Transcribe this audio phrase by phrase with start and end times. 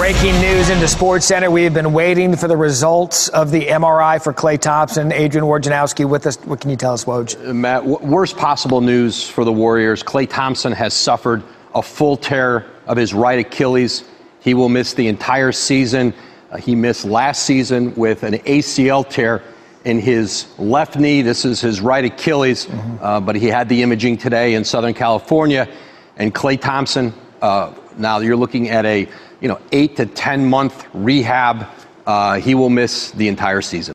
[0.00, 1.50] Breaking news into Sports Center.
[1.50, 5.12] We have been waiting for the results of the MRI for Klay Thompson.
[5.12, 6.36] Adrian Wojnarowski with us.
[6.44, 7.48] What can you tell us, Woj?
[7.48, 10.02] Uh, Matt, worst possible news for the Warriors.
[10.02, 11.42] Klay Thompson has suffered
[11.74, 14.04] a full tear of his right Achilles.
[14.40, 16.12] He will miss the entire season.
[16.50, 19.42] Uh, he missed last season with an ACL tear
[19.84, 21.22] in his left knee.
[21.22, 23.04] This is his right Achilles, mm-hmm.
[23.04, 25.68] uh, but he had the imaging today in Southern California.
[26.16, 29.08] And Klay Thompson, uh, now you're looking at a
[29.40, 31.66] you know eight to ten month rehab.
[32.06, 33.94] Uh, he will miss the entire season.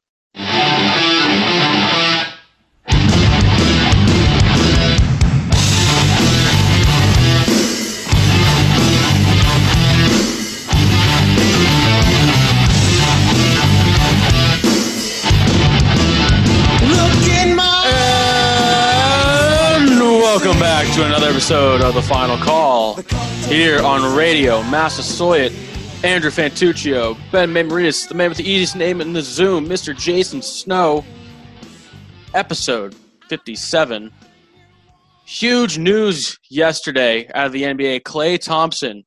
[20.37, 22.99] Welcome back to another episode of The Final Call
[23.45, 24.63] here on radio.
[24.63, 25.51] Massasoit,
[26.03, 29.95] Andrew Fantuccio, Ben Mamaritas, the man with the easiest name in the Zoom, Mr.
[29.95, 31.05] Jason Snow.
[32.33, 32.95] Episode
[33.29, 34.11] 57.
[35.25, 38.01] Huge news yesterday out of the NBA.
[38.01, 39.03] Klay Thompson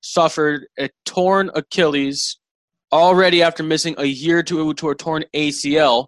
[0.00, 2.38] suffered a torn Achilles
[2.92, 6.06] already after missing a year to, to a torn ACL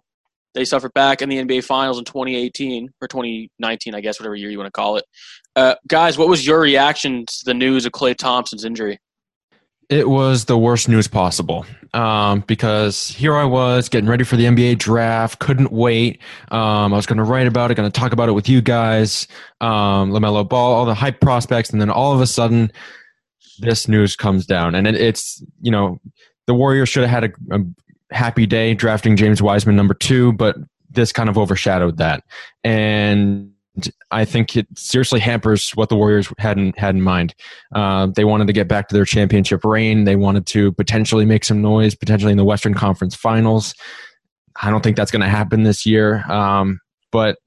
[0.55, 4.49] they suffered back in the NBA Finals in 2018 or 2019, I guess, whatever year
[4.49, 5.05] you want to call it.
[5.55, 8.99] Uh, guys, what was your reaction to the news of Klay Thompson's injury?
[9.89, 14.45] It was the worst news possible um, because here I was getting ready for the
[14.45, 16.21] NBA draft, couldn't wait.
[16.51, 18.61] Um, I was going to write about it, going to talk about it with you
[18.61, 19.27] guys,
[19.61, 22.71] um, LaMelo Ball, all the hype prospects, and then all of a sudden,
[23.57, 25.99] this news comes down, and it, it's you know
[26.45, 27.59] the Warriors should have had a, a
[28.11, 30.55] happy day drafting James Wiseman number two, but
[30.89, 32.23] this kind of overshadowed that.
[32.63, 33.51] And
[34.11, 37.35] I think it seriously hampers what the Warriors had in, had in mind.
[37.73, 40.05] Uh, they wanted to get back to their championship reign.
[40.05, 43.73] They wanted to potentially make some noise, potentially in the Western Conference Finals.
[44.61, 46.29] I don't think that's going to happen this year.
[46.29, 46.79] Um,
[47.11, 47.37] but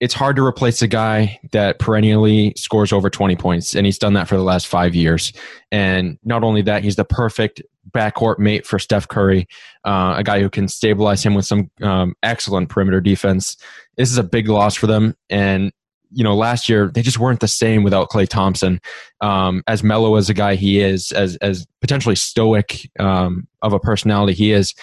[0.00, 4.14] it's hard to replace a guy that perennially scores over 20 points, and he's done
[4.14, 5.32] that for the last five years.
[5.70, 9.46] And not only that, he's the perfect backcourt mate for Steph Curry,
[9.84, 13.56] uh, a guy who can stabilize him with some um, excellent perimeter defense.
[13.96, 15.72] This is a big loss for them, and
[16.10, 18.80] you know, last year they just weren't the same without Klay Thompson.
[19.20, 23.80] Um, as mellow as a guy he is, as as potentially stoic um, of a
[23.80, 24.74] personality he is,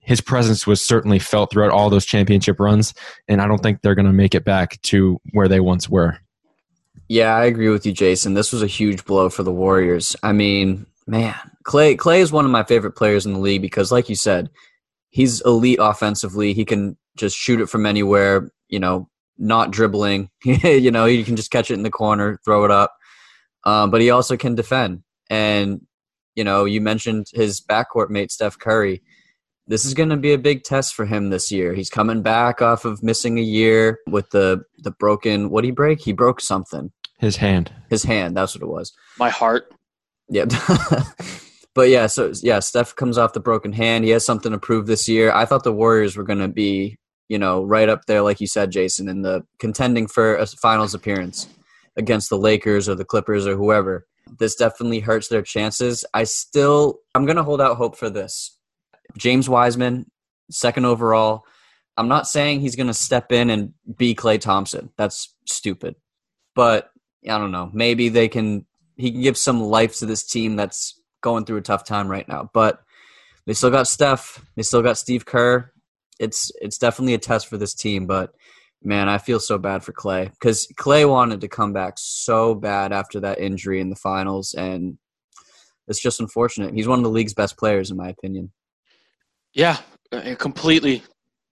[0.00, 2.94] his presence was certainly felt throughout all those championship runs,
[3.28, 6.18] and I don't think they're going to make it back to where they once were.
[7.08, 8.34] Yeah, I agree with you, Jason.
[8.34, 10.16] This was a huge blow for the Warriors.
[10.22, 13.92] I mean, man, Clay Klay is one of my favorite players in the league because,
[13.92, 14.50] like you said,
[15.10, 16.52] he's elite offensively.
[16.52, 18.50] He can just shoot it from anywhere.
[18.68, 19.08] You know,
[19.38, 20.30] not dribbling.
[20.44, 22.94] you know, you can just catch it in the corner, throw it up.
[23.64, 25.02] Um, but he also can defend.
[25.30, 25.82] And
[26.34, 29.02] you know, you mentioned his backcourt mate Steph Curry
[29.66, 31.74] this is going to be a big test for him this year.
[31.74, 35.50] He's coming back off of missing a year with the the broken.
[35.50, 36.00] What did he break?
[36.00, 36.92] He broke something.
[37.18, 37.72] His hand.
[37.88, 38.36] His hand.
[38.36, 38.92] That's what it was.
[39.18, 39.72] My heart.
[40.28, 40.44] Yeah.
[41.74, 44.04] but yeah, so yeah, Steph comes off the broken hand.
[44.04, 45.32] He has something to prove this year.
[45.32, 46.98] I thought the Warriors were going to be,
[47.28, 50.94] you know, right up there, like you said, Jason, in the contending for a finals
[50.94, 51.48] appearance
[51.96, 54.06] against the Lakers or the Clippers or whoever.
[54.38, 56.04] This definitely hurts their chances.
[56.14, 58.58] I still, I'm going to hold out hope for this
[59.16, 60.10] James Wiseman,
[60.50, 61.44] second overall.
[61.96, 64.90] I'm not saying he's going to step in and be Klay Thompson.
[64.96, 65.94] That's stupid.
[66.54, 66.90] But
[67.24, 67.70] I don't know.
[67.72, 71.62] Maybe they can he can give some life to this team that's going through a
[71.62, 72.50] tough time right now.
[72.52, 72.80] But
[73.46, 74.44] they still got Steph.
[74.56, 75.72] They still got Steve Kerr.
[76.18, 78.30] It's it's definitely a test for this team, but
[78.82, 82.92] man, I feel so bad for Klay because Klay wanted to come back so bad
[82.92, 84.98] after that injury in the finals, and
[85.88, 86.74] it's just unfortunate.
[86.74, 88.52] He's one of the league's best players, in my opinion.
[89.52, 89.78] Yeah,
[90.12, 91.02] a completely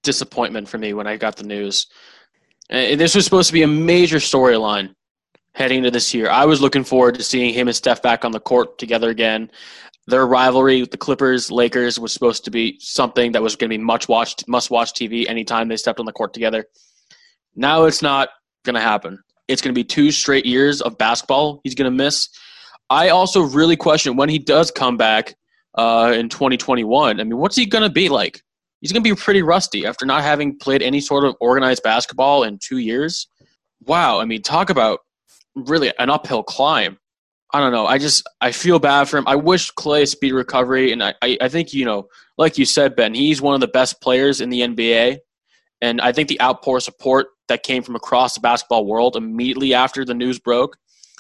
[0.03, 1.87] disappointment for me when I got the news.
[2.71, 4.95] And this was supposed to be a major storyline
[5.55, 6.31] heading into this year.
[6.31, 9.51] I was looking forward to seeing him and Steph back on the court together again.
[10.09, 13.79] Their rivalry with the Clippers, Lakers was supposed to be something that was going to
[13.79, 16.67] be much watched, must watch TV anytime they stepped on the court together.
[17.55, 18.31] Now it's not
[18.65, 19.19] going to happen.
[19.49, 22.29] It's going to be two straight years of basketball he's going to miss.
[22.91, 25.35] I also really question when he does come back
[25.77, 27.21] uh, in 2021.
[27.21, 28.43] I mean, what's he going to be like?
[28.81, 32.43] He's going to be pretty rusty after not having played any sort of organized basketball
[32.43, 33.29] in two years.
[33.87, 34.21] Wow.
[34.21, 35.01] I mean, talk about
[35.55, 36.99] really an uphill climb.
[37.53, 37.87] I don't know.
[37.87, 39.25] I just I feel bad for him.
[39.27, 42.09] I wish Klay a speed recovery, and I, I, I think you know,
[42.39, 45.19] like you said, Ben, he's one of the best players in the NBA,
[45.81, 50.05] and I think the outpour support that came from across the basketball world immediately after
[50.05, 50.79] the news broke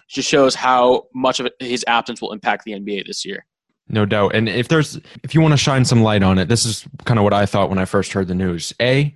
[0.08, 3.44] just shows how much of his absence will impact the NBA this year.
[3.88, 4.34] No doubt.
[4.34, 7.18] And if there's if you want to shine some light on it, this is kind
[7.18, 8.72] of what I thought when I first heard the news.
[8.80, 9.14] A,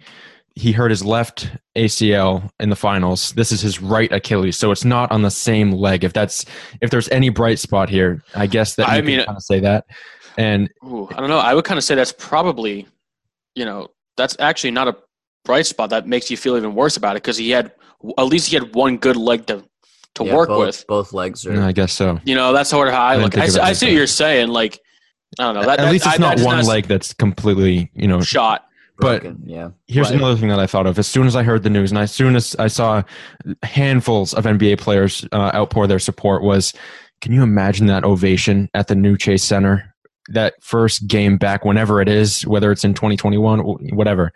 [0.58, 3.32] he hurt his left ACL in the finals.
[3.32, 6.02] This is his right Achilles, so it's not on the same leg.
[6.02, 6.44] If that's
[6.80, 9.42] if there's any bright spot here, I guess that I you mean- can kind of
[9.42, 9.84] say that.
[10.38, 11.38] And Ooh, I don't know.
[11.38, 12.86] I would kind of say that's probably,
[13.54, 14.96] you know, that's actually not a
[15.44, 15.90] bright spot.
[15.90, 17.72] That makes you feel even worse about it because he had
[18.18, 19.64] at least he had one good leg to
[20.16, 20.84] to Yeah, work both, with.
[20.88, 21.62] Both legs are.
[21.62, 22.18] I guess so.
[22.24, 23.36] You know, that's sort of how I I look.
[23.36, 24.48] I, see- I see what you're saying.
[24.48, 24.78] Like,
[25.38, 25.62] I don't know.
[25.62, 28.20] That, At that- least it's I- not that's one leg that's completely, you know.
[28.22, 28.65] shot.
[28.98, 29.70] But- yeah.
[29.86, 30.18] Here's Right.
[30.18, 30.98] another thing that I thought of.
[30.98, 33.02] As soon as I heard the news, and as soon as I saw
[33.62, 36.72] handfuls of NBA players uh, outpour their support, was
[37.20, 39.94] can you imagine that ovation at the new Chase Center?
[40.30, 43.60] That first game back, whenever it is, whether it's in 2021,
[43.94, 44.32] whatever.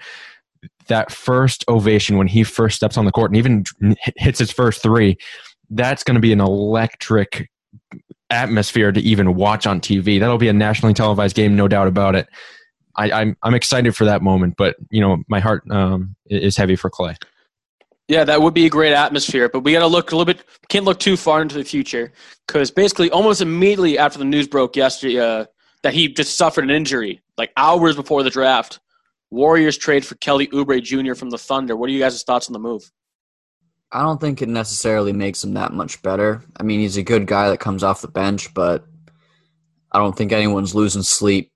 [0.89, 3.65] That first ovation when he first steps on the court and even
[4.17, 5.17] hits his first three,
[5.71, 7.51] that's going to be an electric
[8.31, 10.21] atmosphere to even watch on TV.
[10.21, 12.29] That'll be a nationally televised game, no doubt about it.
[12.97, 16.77] I, I'm I'm excited for that moment, but you know my heart um, is heavy
[16.77, 17.17] for Klay.
[18.09, 20.45] Yeah, that would be a great atmosphere, but we got to look a little bit.
[20.69, 22.13] Can't look too far into the future
[22.47, 25.47] because basically, almost immediately after the news broke yesterday uh,
[25.83, 28.81] that he just suffered an injury, like hours before the draft,
[29.31, 31.15] Warriors trade for Kelly Oubre Jr.
[31.15, 31.77] from the Thunder.
[31.77, 32.91] What are you guys' thoughts on the move?
[33.93, 36.43] I don't think it necessarily makes him that much better.
[36.57, 38.85] I mean, he's a good guy that comes off the bench, but
[39.93, 41.50] I don't think anyone's losing sleep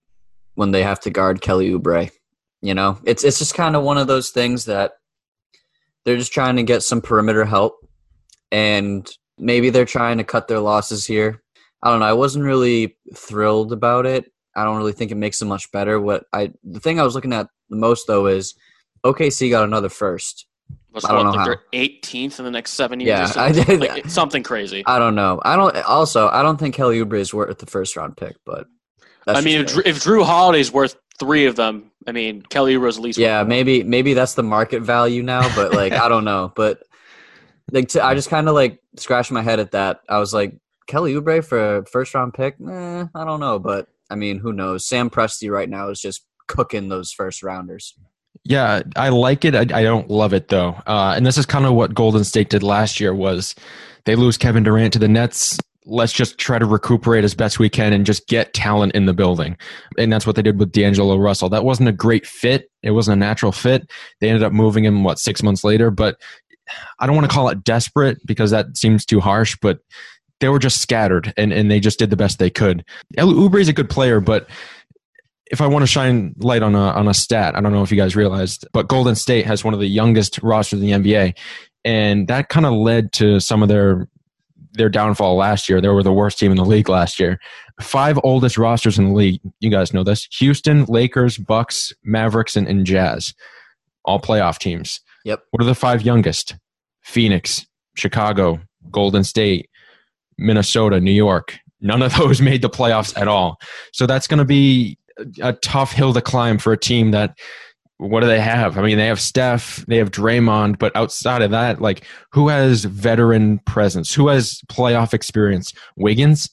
[0.54, 2.10] when they have to guard Kelly Oubre.
[2.62, 4.92] You know, it's it's just kind of one of those things that
[6.04, 7.86] they're just trying to get some perimeter help,
[8.50, 9.08] and
[9.38, 11.42] maybe they're trying to cut their losses here.
[11.82, 12.06] I don't know.
[12.06, 14.32] I wasn't really thrilled about it.
[14.56, 16.00] I don't really think it makes them much better.
[16.00, 18.54] What I the thing I was looking at the most though is
[19.04, 20.46] OKC got another first.
[20.92, 21.44] Was I don't what, know like how.
[21.46, 23.08] their 18th in the next seven years?
[23.08, 23.80] Yeah, or I something?
[23.80, 24.84] did- Like, something crazy.
[24.86, 25.40] I don't know.
[25.44, 25.76] I don't.
[25.84, 28.68] Also, I don't think Kelly Oubre is worth the first round pick, but
[29.26, 29.90] that's I mean, if Drew, me.
[29.90, 33.48] if Jrue Holiday's worth three of them, I mean, Kelly Oubre at least yeah, worth
[33.48, 36.52] maybe maybe that's the market value now, but like I don't know.
[36.56, 36.82] But
[37.72, 40.00] like I just kind of like scratched my head at that.
[40.08, 40.56] I was like
[40.86, 42.56] Kelly Oubre for a first round pick.
[42.60, 44.86] Eh, I don't know, but I mean, who knows?
[44.86, 47.94] Sam Presti right now is just cooking those first rounders.
[48.44, 49.54] Yeah, I like it.
[49.54, 50.76] I, I don't love it though.
[50.86, 53.14] Uh, and this is kind of what Golden State did last year.
[53.14, 53.54] Was
[54.04, 55.58] they lose Kevin Durant to the Nets?
[55.86, 59.12] Let's just try to recuperate as best we can and just get talent in the
[59.12, 59.56] building.
[59.98, 61.48] And that's what they did with D'Angelo Russell.
[61.50, 62.70] That wasn't a great fit.
[62.82, 63.90] It wasn't a natural fit.
[64.20, 65.90] They ended up moving him what six months later.
[65.90, 66.16] But
[66.98, 69.58] I don't want to call it desperate because that seems too harsh.
[69.60, 69.80] But
[70.40, 72.84] they were just scattered and, and they just did the best they could.
[73.16, 74.48] El Oubre is a good player, but
[75.50, 77.90] if I want to shine light on a on a stat, I don't know if
[77.90, 81.36] you guys realized, but Golden State has one of the youngest rosters in the NBA,
[81.84, 84.08] and that kind of led to some of their
[84.74, 85.80] their downfall last year.
[85.80, 87.40] They were the worst team in the league last year.
[87.80, 89.40] Five oldest rosters in the league.
[89.60, 93.34] You guys know this: Houston, Lakers, Bucks, Mavericks, and, and Jazz,
[94.04, 95.00] all playoff teams.
[95.24, 95.42] Yep.
[95.50, 96.56] What are the five youngest?
[97.02, 97.66] Phoenix,
[97.96, 98.60] Chicago,
[98.90, 99.68] Golden State,
[100.38, 101.58] Minnesota, New York.
[101.80, 103.58] None of those made the playoffs at all.
[103.92, 104.98] So that's going to be
[105.40, 107.38] a tough hill to climb for a team that
[107.98, 108.76] what do they have?
[108.76, 112.84] I mean, they have Steph, they have Draymond, but outside of that, like who has
[112.84, 114.12] veteran presence?
[114.14, 115.72] Who has playoff experience?
[115.96, 116.50] Wiggins,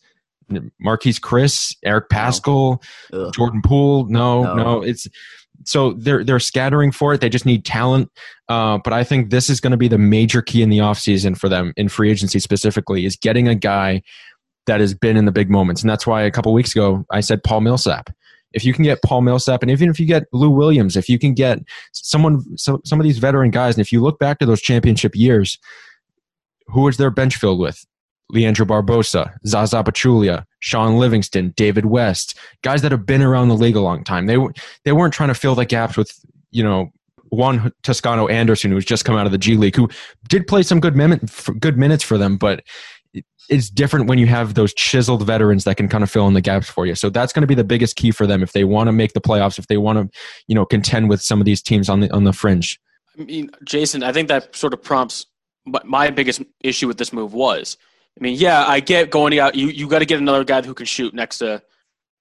[0.86, 2.84] Marquese Chriss, Eric Paschall,
[3.14, 3.34] Ugh.
[3.34, 4.06] Jordan Poole.
[4.06, 4.82] No, no, No.
[4.82, 5.08] it's
[5.64, 7.22] so they're they're scattering for it.
[7.22, 8.10] They just need talent.
[8.50, 11.38] Uh, but I think this is going to be the major key in the offseason
[11.38, 14.02] for them in free agency specifically is getting a guy
[14.68, 15.82] that has been in the big moments.
[15.82, 18.10] And that's why a couple weeks ago I said Paul Millsap.
[18.54, 21.18] If you can get Paul Millsap, and even if you get Lou Williams, if you
[21.18, 21.60] can get
[21.94, 25.16] someone, so, some of these veteran guys, and if you look back to those championship
[25.16, 25.58] years,
[26.68, 27.86] who was their bench filled with?
[28.32, 33.76] Leandro Barbosa, Zaza Pachulia, Shaun Livingston, David West, guys that have been around the league
[33.76, 34.26] a long time.
[34.26, 34.38] They
[34.86, 36.18] they weren't trying to fill the gaps with
[36.52, 36.92] you know
[37.30, 39.90] Juan Toscano Anderson who was just come out of the G League who
[40.28, 41.28] did play some good min-
[41.60, 42.64] good minutes for them, but
[43.50, 46.42] it's different when you have those chiseled veterans that can kind of fill in the
[46.42, 46.96] gaps for you.
[46.96, 49.14] So that's going to be the biggest key for them if they want to make
[49.14, 52.02] the playoffs, if they want to you know contend with some of these teams on
[52.02, 52.80] the on the fringe.
[53.20, 55.26] I mean, Jason, I think that sort of prompts
[55.66, 57.78] what my biggest issue with this move was.
[58.20, 59.56] I mean, yeah, I get going out.
[59.56, 61.62] You you got to get another guy who can shoot next to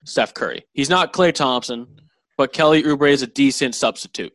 [0.04, 0.64] Steph Curry.
[0.72, 1.86] He's not Klay Thompson,
[2.36, 4.34] but Kelly Oubre is a decent substitute.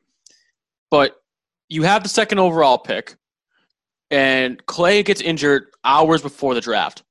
[0.91, 1.21] But
[1.69, 3.15] you have the second overall pick,
[4.11, 7.03] and Klay gets injured hours before the draft.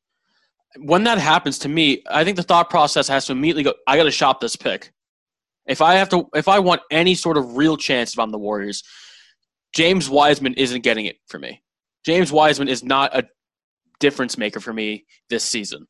[0.79, 3.75] When that happens to me, I think the thought process has to immediately go.
[3.87, 4.93] I got to shop this pick.
[5.67, 8.39] If I have to, if I want any sort of real chance if I'm the
[8.39, 8.83] Warriors,
[9.75, 11.63] James Wiseman isn't getting it for me.
[12.05, 13.25] James Wiseman is not a
[14.01, 15.87] difference maker for me this season.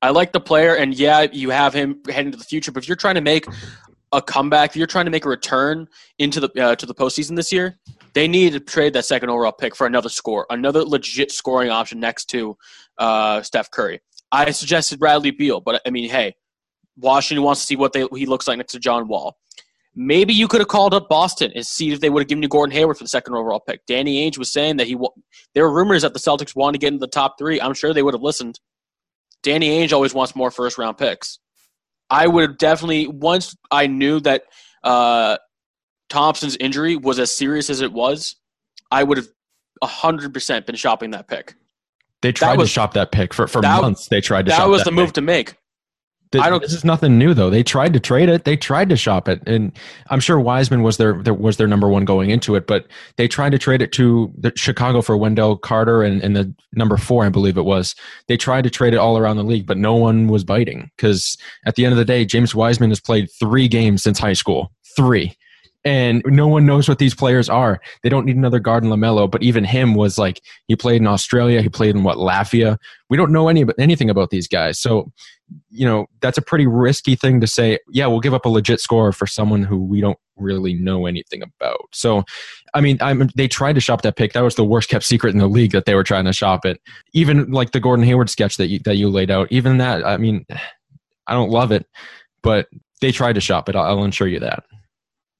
[0.00, 2.72] I like the player, and yeah, you have him heading to the future.
[2.72, 3.46] But if you're trying to make
[4.10, 5.86] a comeback, if you're trying to make a return
[6.18, 7.78] into the uh, to the postseason this year,
[8.14, 12.00] they need to trade that second overall pick for another score, another legit scoring option
[12.00, 12.56] next to
[12.98, 14.00] uh, Steph Curry.
[14.30, 16.34] I suggested Bradley Beal, but I mean, hey,
[16.96, 19.36] Washington wants to see what they, he looks like next to John Wall.
[19.94, 22.48] Maybe you could have called up Boston and see if they would have given you
[22.48, 23.84] Gordon Hayward for the second overall pick.
[23.86, 24.96] Danny Ainge was saying that he
[25.54, 27.60] there were rumors that the Celtics wanted to get into the top three.
[27.60, 28.58] I'm sure they would have listened.
[29.42, 31.38] Danny Ainge always wants more first round picks.
[32.08, 34.44] I would have definitely once I knew that
[34.82, 35.36] uh,
[36.12, 38.36] Thompson's injury was as serious as it was,
[38.90, 39.28] I would have
[39.82, 41.54] hundred percent been shopping that pick.
[42.20, 44.08] They tried was, to shop that pick for, for months.
[44.08, 44.50] They tried to.
[44.50, 44.96] That was that the pick.
[44.96, 45.56] move to make.
[46.34, 47.50] I don't, this is nothing new though.
[47.50, 48.44] They tried to trade it.
[48.44, 49.72] They tried to shop it, and
[50.08, 52.66] I'm sure Wiseman was their, their was their number one going into it.
[52.66, 56.54] But they tried to trade it to the Chicago for Wendell Carter and, and the
[56.72, 57.94] number four, I believe it was.
[58.28, 61.38] They tried to trade it all around the league, but no one was biting because
[61.66, 64.72] at the end of the day, James Wiseman has played three games since high school.
[64.94, 65.34] Three
[65.84, 67.80] and no one knows what these players are.
[68.02, 71.62] They don't need another Garden Lamelo, but even him was like he played in Australia,
[71.62, 72.78] he played in what Latvia.
[73.10, 75.10] We don't know any anything about these guys, so
[75.70, 77.78] you know that's a pretty risky thing to say.
[77.90, 81.42] Yeah, we'll give up a legit score for someone who we don't really know anything
[81.42, 81.88] about.
[81.92, 82.24] So,
[82.74, 84.32] I mean, I'm, they tried to shop that pick.
[84.32, 86.64] That was the worst kept secret in the league that they were trying to shop
[86.64, 86.80] it.
[87.12, 89.48] Even like the Gordon Hayward sketch that you, that you laid out.
[89.50, 90.44] Even that, I mean,
[91.26, 91.86] I don't love it,
[92.42, 92.68] but
[93.00, 93.76] they tried to shop it.
[93.76, 94.64] I'll, I'll assure you that.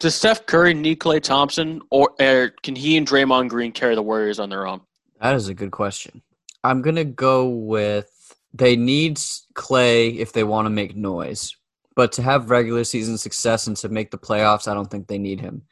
[0.03, 4.03] Does Steph Curry need Klay Thompson, or, or can he and Draymond Green carry the
[4.03, 4.81] Warriors on their own?
[5.21, 6.23] That is a good question.
[6.65, 9.19] I'm gonna go with they need
[9.55, 11.57] Klay if they want to make noise,
[11.95, 15.19] but to have regular season success and to make the playoffs, I don't think they
[15.19, 15.63] need him.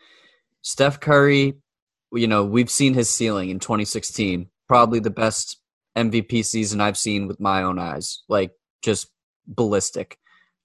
[0.62, 1.54] Steph Curry,
[2.12, 5.58] you know, we've seen his ceiling in 2016, probably the best
[5.96, 8.22] MVP season I've seen with my own eyes.
[8.28, 9.08] Like just
[9.49, 10.18] ballistic.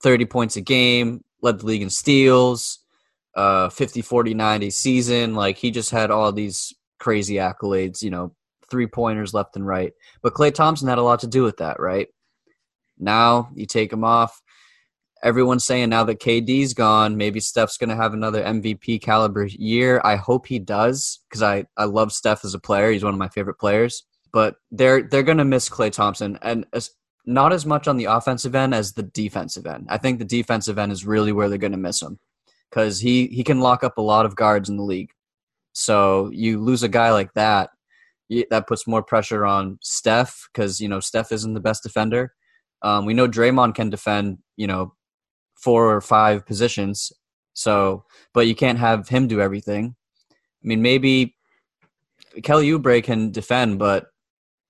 [0.03, 2.84] 30 points a game, led the league in steals,
[3.35, 5.35] uh 50 40 90 season.
[5.35, 8.33] Like he just had all these crazy accolades you know
[8.69, 9.93] three pointers left and right.
[10.21, 12.07] But klay thompson had a lot to do with that right?
[12.97, 14.41] Now you take him off.
[15.23, 20.01] Everyone's saying now that kd's gone maybe steph's going to have another mvp caliber year.
[20.03, 22.91] I hope he does because i i love steph as a player.
[22.91, 24.03] He's one of my favorite players.
[24.31, 26.91] But they're they're going to miss klay thompson and as,
[27.25, 29.87] not as much on the offensive end as the defensive end.
[29.89, 32.19] I think the defensive end is really where they're going to miss him
[32.75, 35.11] because he he can lock up a lot of guards in the league.
[35.73, 37.69] So you lose a guy like that,
[38.49, 42.33] that puts more pressure on Steph because you know Steph isn't the best defender.
[42.81, 44.93] Um, we know Draymond can defend, you know,
[45.55, 47.11] four or five positions.
[47.53, 48.03] So,
[48.33, 49.95] but you can't have him do everything.
[50.31, 51.35] I mean, maybe
[52.43, 54.07] Kelly Oubre can defend, but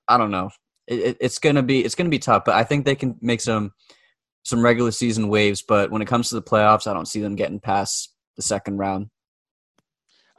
[0.08, 0.52] I don't know.
[0.88, 2.44] It, it, it's gonna be it's gonna be tough.
[2.46, 3.72] But I think they can make some
[4.46, 7.36] some regular season waves, but when it comes to the playoffs, I don't see them
[7.36, 9.10] getting past the second round.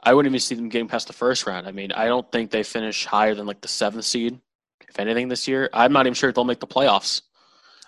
[0.01, 1.67] I wouldn't even see them getting past the first round.
[1.67, 4.39] I mean, I don't think they finish higher than like the seventh seed,
[4.87, 5.69] if anything, this year.
[5.73, 7.21] I'm not even sure if they'll make the playoffs.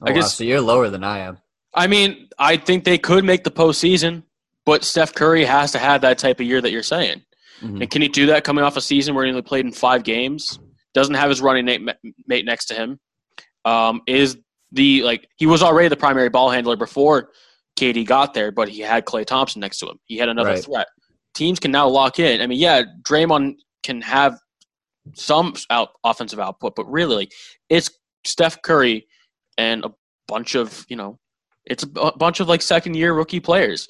[0.02, 0.28] Oh, I guess wow.
[0.28, 0.44] so.
[0.44, 1.38] You're lower than I am.
[1.74, 4.24] I mean, I think they could make the postseason,
[4.66, 7.22] but Steph Curry has to have that type of year that you're saying.
[7.62, 7.84] Mm-hmm.
[7.84, 10.04] And can he do that coming off a season where he only played in five
[10.04, 10.60] games?
[10.94, 11.90] Doesn't have his running
[12.28, 13.00] mate next to him.
[13.64, 14.38] Um, is
[14.72, 17.30] the like he was already the primary ball handler before
[17.80, 20.00] KD got there, but he had Klay Thompson next to him.
[20.06, 20.64] He had another right.
[20.64, 20.88] threat.
[21.34, 22.42] Teams can now lock in.
[22.42, 24.38] I mean, yeah, Draymond can have
[25.14, 27.30] some out offensive output, but really,
[27.70, 27.90] it's
[28.26, 29.08] Steph Curry
[29.58, 29.92] and a
[30.28, 31.20] bunch of you know,
[31.66, 33.88] it's a bunch of like second year rookie players.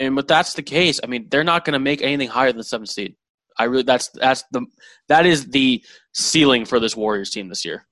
[0.00, 2.62] And if that's the case, I mean, they're not going to make anything higher than
[2.62, 3.16] seventh seed.
[3.58, 4.64] I really that's that's the
[5.08, 5.84] that is the
[6.14, 7.87] ceiling for this Warriors team this year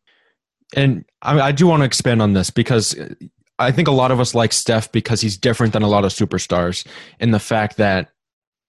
[0.74, 3.14] and I, I do want to expand on this because uh,
[3.58, 6.12] I think a lot of us like Steph because he's different than a lot of
[6.12, 6.86] superstars
[7.20, 8.10] in the fact that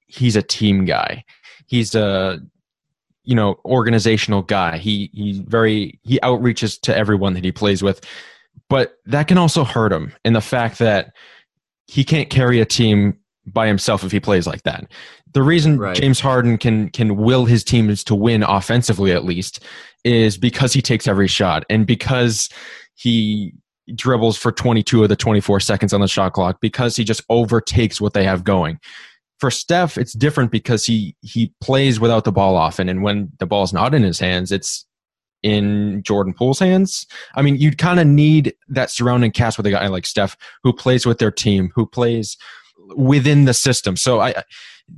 [0.08, 1.24] he's a team guy.
[1.68, 2.40] He's a
[3.24, 4.78] you know organizational guy.
[4.78, 8.06] He he very he outreaches to everyone that he plays with,
[8.70, 11.14] but that can also hurt him in the fact that
[11.88, 14.92] he can't carry a team by himself if he plays like that.
[15.34, 15.96] The reason right.
[15.96, 19.64] James Harden can can will his teams to win offensively at least
[20.08, 22.50] is because he takes every shot and because
[22.96, 23.54] he
[23.94, 28.00] dribbles for 22 of the 24 seconds on the shot clock because he just overtakes
[28.00, 28.80] what they have going.
[29.40, 33.46] For Steph, it's different because he he plays without the ball often and when the
[33.46, 34.86] ball's not in his hands, it's
[35.44, 37.06] in Jordan Poole's hands.
[37.36, 40.74] I mean, you'd kind of need that surrounding cast with a guy like Steph who
[40.74, 42.38] plays with their team, who plays
[42.96, 43.98] within the system.
[43.98, 44.42] So I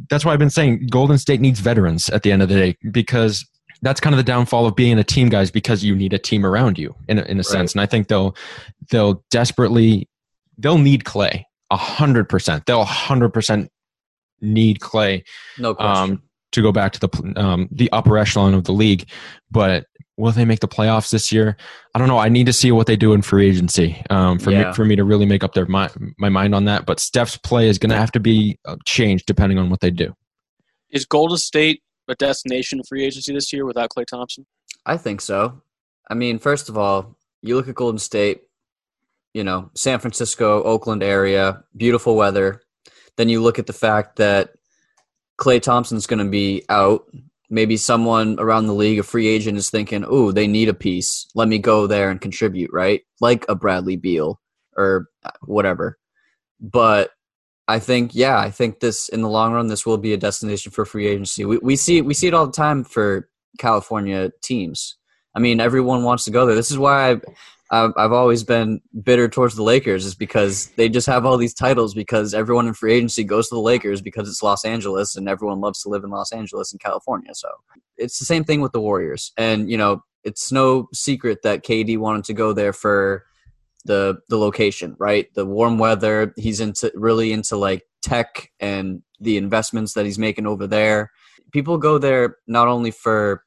[0.09, 2.77] that's why I've been saying Golden State needs veterans at the end of the day
[2.91, 3.43] because
[3.81, 6.45] that's kind of the downfall of being a team, guys, because you need a team
[6.45, 7.45] around you in a, in a right.
[7.45, 7.73] sense.
[7.73, 8.35] And I think they'll
[8.89, 10.09] they'll desperately
[10.57, 12.65] they'll need Klay a hundred percent.
[12.65, 13.71] They'll a hundred percent
[14.41, 15.23] need Klay.
[15.57, 16.13] No question.
[16.13, 19.07] Um, to go back to the um, the upper echelon of the league,
[19.51, 19.85] but
[20.17, 21.55] will they make the playoffs this year?
[21.95, 22.17] I don't know.
[22.17, 24.69] I need to see what they do in free agency um, for yeah.
[24.69, 26.85] me for me to really make up their my, my mind on that.
[26.85, 29.91] But Steph's play is going to have to be uh, changed depending on what they
[29.91, 30.13] do.
[30.89, 34.45] Is Golden State a destination free agency this year without Klay Thompson?
[34.85, 35.61] I think so.
[36.09, 38.41] I mean, first of all, you look at Golden State,
[39.33, 42.61] you know, San Francisco, Oakland area, beautiful weather.
[43.17, 44.51] Then you look at the fact that
[45.39, 47.05] Klay Thompson's going to be out.
[47.49, 51.27] Maybe someone around the league, a free agent, is thinking, oh, they need a piece.
[51.35, 53.01] Let me go there and contribute, right?
[53.21, 54.39] Like a Bradley Beal
[54.77, 55.07] or
[55.41, 55.97] whatever.
[56.59, 57.11] But
[57.69, 60.71] I think, yeah, I think this in the long run, this will be a destination
[60.71, 61.45] for free agency.
[61.45, 64.97] We, we see we see it all the time for California teams.
[65.35, 66.55] I mean, everyone wants to go there.
[66.55, 67.11] This is why
[67.71, 71.53] I've, I've always been bitter towards the Lakers, is because they just have all these
[71.53, 75.29] titles because everyone in free agency goes to the Lakers because it's Los Angeles and
[75.29, 77.35] everyone loves to live in Los Angeles and California.
[77.35, 77.49] So
[77.97, 79.31] it's the same thing with the Warriors.
[79.37, 83.25] And, you know, it's no secret that KD wanted to go there for
[83.85, 85.33] the the location, right?
[85.33, 86.33] The warm weather.
[86.37, 91.11] He's into really into like tech and the investments that he's making over there.
[91.51, 93.43] People go there not only for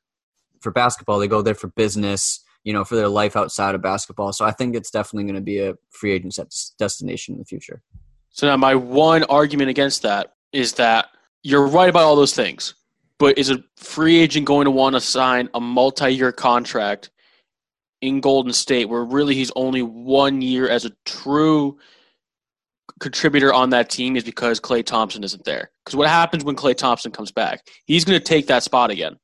[0.61, 4.33] for basketball, they go there for business, you know, for their life outside of basketball.
[4.33, 6.39] So I think it's definitely going to be a free agent
[6.79, 7.83] destination in the future.
[8.31, 11.09] So now my one argument against that is that
[11.43, 12.75] you're right about all those things.
[13.19, 17.11] But is a free agent going to want to sign a multi-year contract
[18.03, 21.79] in Golden State, where really he's only one year as a true
[23.01, 25.71] contributor on that team, is because Klay Thompson isn't there.
[25.85, 27.67] Because what happens when Klay Thompson comes back?
[27.87, 29.17] He's going to take that spot again.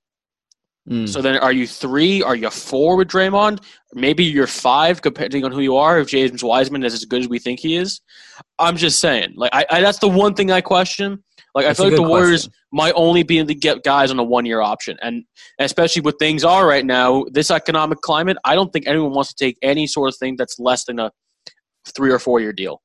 [0.88, 1.08] Mm.
[1.08, 2.22] So then, are you three?
[2.22, 3.62] Are you four with Draymond?
[3.92, 5.98] Maybe you're five, depending on who you are.
[5.98, 8.00] If James Wiseman is as good as we think he is,
[8.58, 9.34] I'm just saying.
[9.36, 11.22] Like, I, I that's the one thing I question.
[11.58, 12.52] Like That's I feel like the Warriors question.
[12.70, 14.96] might only be able to get guys on a one year option.
[15.02, 15.24] And
[15.58, 19.44] especially with things are right now, this economic climate, I don't think anyone wants to
[19.44, 21.10] take any sort of thing that's less than a
[21.96, 22.80] three or four year deal.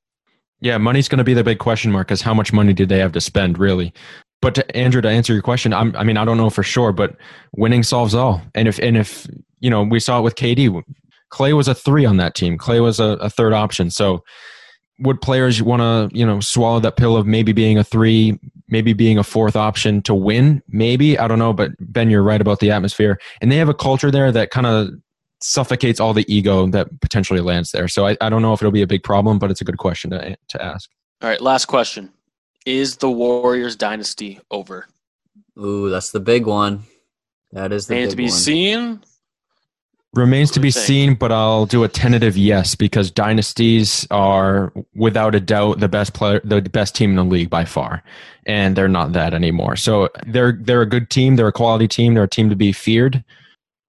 [0.60, 2.98] Yeah, money's going to be the big question mark because how much money did they
[2.98, 3.94] have to spend, really?
[4.42, 6.92] But to, Andrew, to answer your question, I'm, I mean, I don't know for sure,
[6.92, 7.14] but
[7.56, 8.42] winning solves all.
[8.56, 9.28] And if and if
[9.60, 10.82] you know, we saw it with KD.
[11.32, 12.58] Klay was a three on that team.
[12.58, 13.90] Klay was a, a third option.
[13.90, 14.24] So
[15.00, 18.92] would players want to you know swallow that pill of maybe being a three maybe
[18.92, 22.60] being a fourth option to win maybe i don't know but ben you're right about
[22.60, 23.18] the atmosphere.
[23.40, 24.90] And they have a culture there that kind of
[25.40, 27.86] suffocates all the ego that potentially lands there.
[27.86, 29.78] So I, I don't know if it'll be a big problem but it's a good
[29.78, 30.90] question to, to ask.
[31.22, 32.12] All right last question.
[32.66, 34.86] Is the warriors dynasty over?
[35.58, 36.84] Ooh that's the big one.
[37.52, 38.32] That is the and to be one.
[38.32, 39.00] seen
[40.14, 45.40] Remains to be seen, but I'll do a tentative yes because dynasties are without a
[45.40, 48.02] doubt the best player, the best team in the league by far,
[48.46, 49.74] and they're not that anymore.
[49.74, 52.70] So they're they're a good team, they're a quality team, they're a team to be
[52.70, 53.24] feared,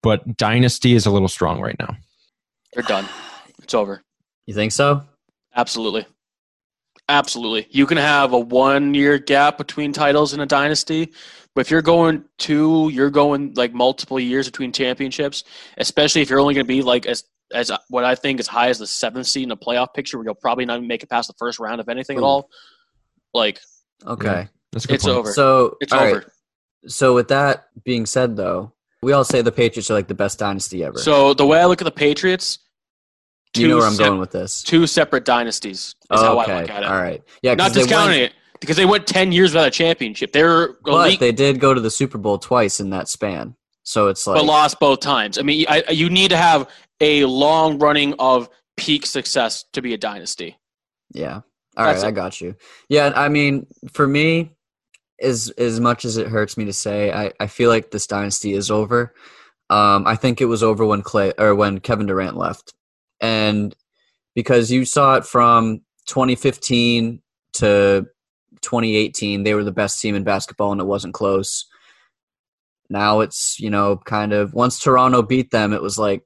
[0.02, 1.96] but dynasty is a little strong right now.
[2.72, 3.06] They're done.
[3.62, 4.02] It's over.
[4.46, 5.02] You think so?
[5.54, 6.06] Absolutely.
[7.08, 7.68] Absolutely.
[7.70, 11.12] You can have a one year gap between titles in a dynasty,
[11.56, 15.42] but if you're going two, you're going like multiple years between championships,
[15.78, 18.68] especially if you're only going to be like as as what I think as high
[18.68, 21.08] as the seventh seed in the playoff picture, where you'll probably not even make it
[21.08, 22.20] past the first round, if anything Ooh.
[22.20, 22.50] at all.
[23.32, 23.58] Like,
[24.06, 25.16] okay, that's it's point.
[25.16, 25.32] over.
[25.32, 26.14] So it's over.
[26.16, 26.24] Right.
[26.88, 30.38] So with that being said, though, we all say the Patriots are like the best
[30.38, 30.98] dynasty ever.
[30.98, 32.58] So the way I look at the Patriots,
[33.56, 34.62] you know where I'm se- going with this.
[34.62, 36.86] Two separate dynasties is oh, how I look at it.
[36.86, 40.32] All right, yeah, not discounting went, it because they went 10 years without a championship.
[40.32, 43.56] They're but they did go to the Super Bowl twice in that span.
[43.82, 45.38] So it's like but lost both times.
[45.38, 46.68] I mean, I, you need to have
[47.00, 50.56] a long running of peak success to be a dynasty.
[51.12, 51.40] Yeah.
[51.76, 52.08] All That's right, it.
[52.08, 52.56] I got you.
[52.88, 54.50] Yeah, I mean, for me,
[55.20, 58.54] as as much as it hurts me to say, I, I feel like this dynasty
[58.54, 59.14] is over.
[59.68, 62.74] Um, I think it was over when Klay or when Kevin Durant left,
[63.20, 63.74] and
[64.34, 67.20] because you saw it from 2015
[67.54, 68.06] to
[68.62, 71.66] 2018 they were the best team in basketball and it wasn't close.
[72.88, 76.22] Now it's you know kind of once toronto beat them it was like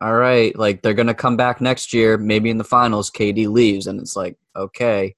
[0.00, 3.86] all right like they're gonna come back next year maybe in the finals kd leaves
[3.86, 5.14] and it's like okay.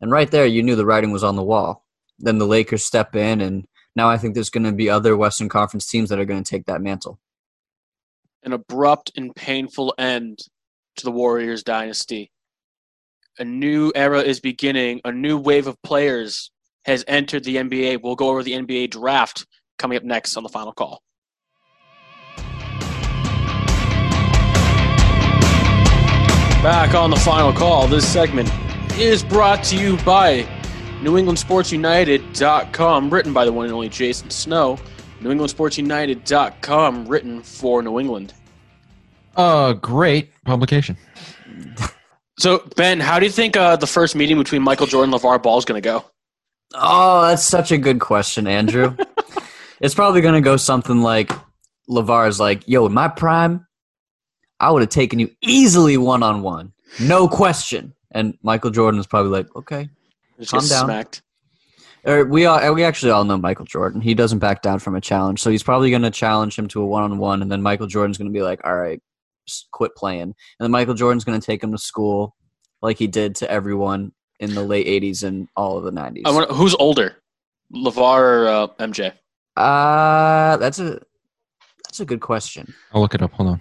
[0.00, 1.84] And right there you knew the writing was on the wall.
[2.18, 5.48] Then the lakers step in and now i think there's going to be other western
[5.48, 7.18] conference teams that are going to take that mantle.
[8.42, 10.40] An abrupt and painful end
[10.96, 12.30] to the warriors dynasty
[13.38, 15.00] a new era is beginning.
[15.04, 16.50] A new wave of players
[16.84, 18.02] has entered the NBA.
[18.02, 19.46] We'll go over the NBA draft
[19.78, 21.02] coming up next on the final call.
[26.62, 28.50] Back on the final call, this segment
[28.98, 30.46] is brought to you by
[31.02, 31.38] New England
[33.10, 34.78] written by the one and only Jason Snow.
[35.20, 35.50] New England
[37.06, 38.32] written for New England.
[39.36, 40.96] Uh, great publication.
[42.38, 45.42] So, Ben, how do you think uh, the first meeting between Michael Jordan and LeVar
[45.42, 46.04] Ball is going to go?
[46.74, 48.96] Oh, that's such a good question, Andrew.
[49.80, 51.30] it's probably going to go something like
[51.88, 53.66] LeVar's like, yo, in my prime,
[54.58, 56.72] I would have taken you easily one on one.
[57.00, 57.94] No question.
[58.10, 59.88] And Michael Jordan is probably like, okay.
[60.38, 60.84] Just Calm down.
[60.86, 61.22] smacked.
[62.04, 64.00] Or we all, we actually all know Michael Jordan.
[64.00, 65.40] He doesn't back down from a challenge.
[65.40, 67.42] So he's probably going to challenge him to a one on one.
[67.42, 69.00] And then Michael Jordan's going to be like, all right,
[69.72, 70.22] quit playing.
[70.22, 72.34] And then Michael Jordan's going to take him to school
[72.82, 76.22] like he did to everyone in the late 80s and all of the 90s.
[76.24, 77.16] I wonder, who's older,
[77.72, 79.12] LeVar or uh, MJ?
[79.56, 81.00] Uh, that's a
[81.84, 82.74] that's a good question.
[82.92, 83.32] I'll look it up.
[83.34, 83.60] Hold on.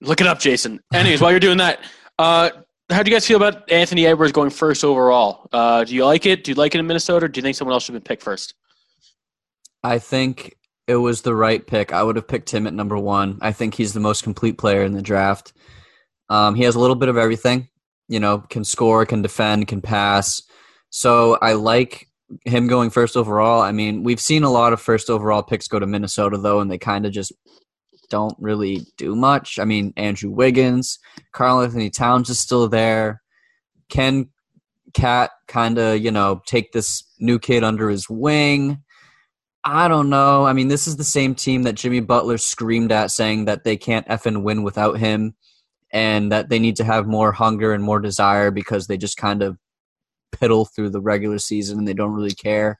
[0.00, 0.80] Look it up, Jason.
[0.94, 1.80] Anyways, while you're doing that,
[2.18, 2.50] uh,
[2.90, 5.48] how do you guys feel about Anthony Edwards going first overall?
[5.52, 6.44] Uh, do you like it?
[6.44, 7.26] Do you like it in Minnesota?
[7.26, 8.54] Or do you think someone else should have been picked first?
[9.82, 11.92] I think it was the right pick.
[11.92, 13.38] I would have picked him at number one.
[13.40, 15.52] I think he's the most complete player in the draft.
[16.28, 17.68] Um, he has a little bit of everything.
[18.08, 20.42] You know, can score, can defend, can pass.
[20.90, 22.08] So I like
[22.44, 23.60] him going first overall.
[23.60, 26.70] I mean, we've seen a lot of first overall picks go to Minnesota though, and
[26.70, 27.32] they kind of just
[28.08, 29.58] don't really do much.
[29.58, 30.98] I mean, Andrew Wiggins,
[31.32, 33.22] Karl-Anthony Towns is still there.
[33.88, 34.28] Ken
[34.94, 38.82] KAT kind of, you know, take this new kid under his wing.
[39.68, 40.46] I don't know.
[40.46, 43.76] I mean, this is the same team that Jimmy Butler screamed at saying that they
[43.76, 45.34] can't effing win without him
[45.92, 49.42] and that they need to have more hunger and more desire because they just kind
[49.42, 49.58] of
[50.32, 52.78] piddle through the regular season and they don't really care.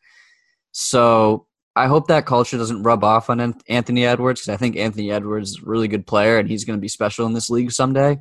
[0.71, 5.11] So I hope that culture doesn't rub off on Anthony Edwards because I think Anthony
[5.11, 7.73] Edwards is a really good player and he's going to be special in this league
[7.73, 8.19] someday.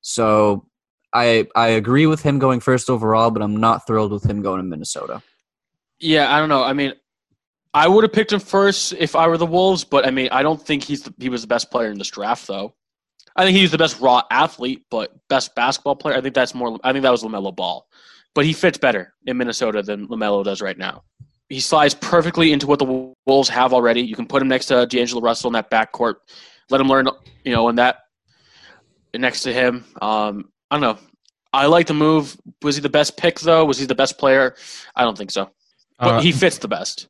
[0.00, 0.66] So
[1.12, 4.58] I I agree with him going first overall, but I'm not thrilled with him going
[4.58, 5.22] to Minnesota.
[6.00, 6.64] Yeah, I don't know.
[6.64, 6.94] I mean,
[7.74, 10.42] I would have picked him first if I were the Wolves, but I mean, I
[10.42, 12.74] don't think he's the, he was the best player in this draft, though.
[13.36, 16.16] I think he's the best raw athlete, but best basketball player.
[16.16, 16.78] I think that's more.
[16.82, 17.86] I think that was Lamelo Ball,
[18.34, 21.04] but he fits better in Minnesota than Lamelo does right now.
[21.48, 24.02] He slides perfectly into what the Wolves have already.
[24.02, 26.16] You can put him next to D'Angelo Russell in that backcourt.
[26.68, 27.08] Let him learn,
[27.44, 28.00] you know, in that
[29.14, 29.84] next to him.
[30.02, 30.98] Um, I don't know.
[31.52, 32.36] I like the move.
[32.62, 33.64] Was he the best pick though?
[33.64, 34.54] Was he the best player?
[34.94, 35.50] I don't think so.
[35.98, 37.08] But Uh, he fits the best.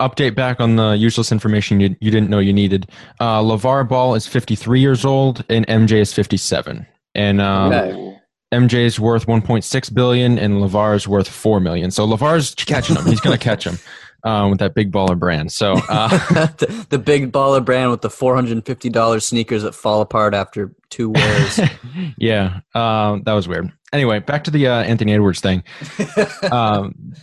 [0.00, 2.90] Update back on the useless information you, you didn't know you needed.
[3.20, 6.86] Uh, LeVar Ball is 53 years old and MJ is 57.
[7.14, 8.14] And um.
[8.50, 11.90] MJ is worth 1.6 billion and LeVar is worth 4 million.
[11.90, 13.04] So LeVar's catching him.
[13.04, 13.78] He's going to catch him
[14.24, 15.52] uh, with that big baller brand.
[15.52, 16.08] So uh,
[16.58, 20.00] the, the big baller brand with the four hundred and fifty dollars sneakers that fall
[20.00, 21.60] apart after two wears.
[22.18, 23.72] yeah, um, that was weird.
[23.92, 25.62] Anyway, back to the uh, Anthony Edwards thing.
[26.50, 27.14] Um,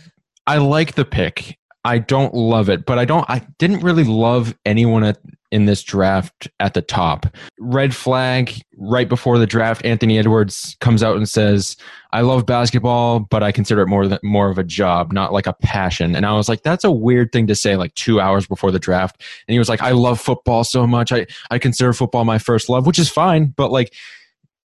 [0.46, 1.58] I like the pick.
[1.86, 3.24] I don't love it, but I don't.
[3.30, 5.18] I didn't really love anyone at,
[5.52, 7.26] in this draft at the top.
[7.60, 9.84] Red flag right before the draft.
[9.84, 11.76] Anthony Edwards comes out and says,
[12.12, 15.46] "I love basketball, but I consider it more than more of a job, not like
[15.46, 18.48] a passion." And I was like, "That's a weird thing to say." Like two hours
[18.48, 21.12] before the draft, and he was like, "I love football so much.
[21.12, 23.94] I I consider football my first love," which is fine, but like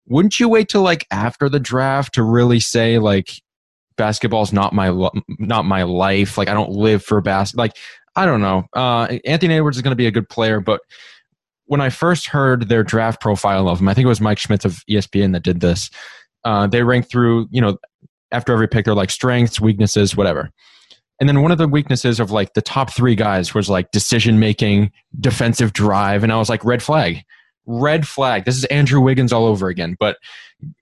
[0.07, 3.43] wouldn't you wait till like after the draft to really say like
[3.99, 4.89] basketball's not my
[5.39, 6.39] not my life.
[6.39, 7.77] Like i don't live for bas like
[8.17, 8.65] i don't know.
[8.73, 10.81] Uh anthony edwards is going to be a good player but
[11.67, 14.65] when i first heard their draft profile of him i think it was mike schmitz
[14.65, 15.91] of espn that did this
[16.45, 17.77] uh they ranked through you know
[18.33, 20.51] after every pick they're like strengths weaknesses whatever.
[21.21, 24.39] And then one of the weaknesses of like the top three guys was like decision
[24.39, 27.23] making defensive drive and i was like red flag
[27.69, 28.45] red flag.
[28.47, 29.95] This is Andrew Wiggins all over again.
[30.01, 30.17] But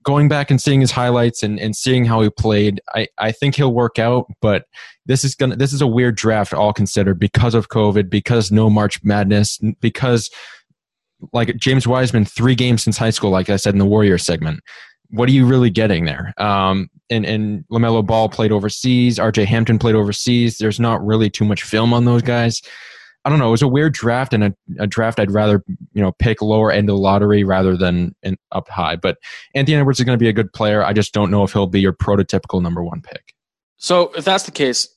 [0.05, 3.57] going back and seeing his highlights and, and seeing how he played, I, I think
[3.57, 4.27] he'll work out.
[4.41, 4.67] But
[5.05, 8.71] this is gonna this is a weird draft all considered because of COVID, because no
[8.71, 10.31] March Madness, because
[11.33, 14.61] like James Wiseman, three games since high school, like I said in the Warrior segment.
[15.11, 16.35] What are you really getting there?
[16.37, 19.19] Um, and and Lamelo Ball played overseas.
[19.19, 19.45] R.J.
[19.45, 20.59] Hampton played overseas.
[20.59, 22.61] There's not really too much film on those guys.
[23.27, 23.49] I don't know.
[23.49, 26.71] It was a weird draft and a, a draft I'd rather you know pick lower
[26.71, 28.95] end of the lottery rather than in, up high.
[28.95, 29.19] But
[29.53, 30.85] Anthony Edwards is going to be a good player.
[30.85, 33.35] I just don't know if he'll be your prototypical number one pick.
[33.79, 34.89] So if that's the case,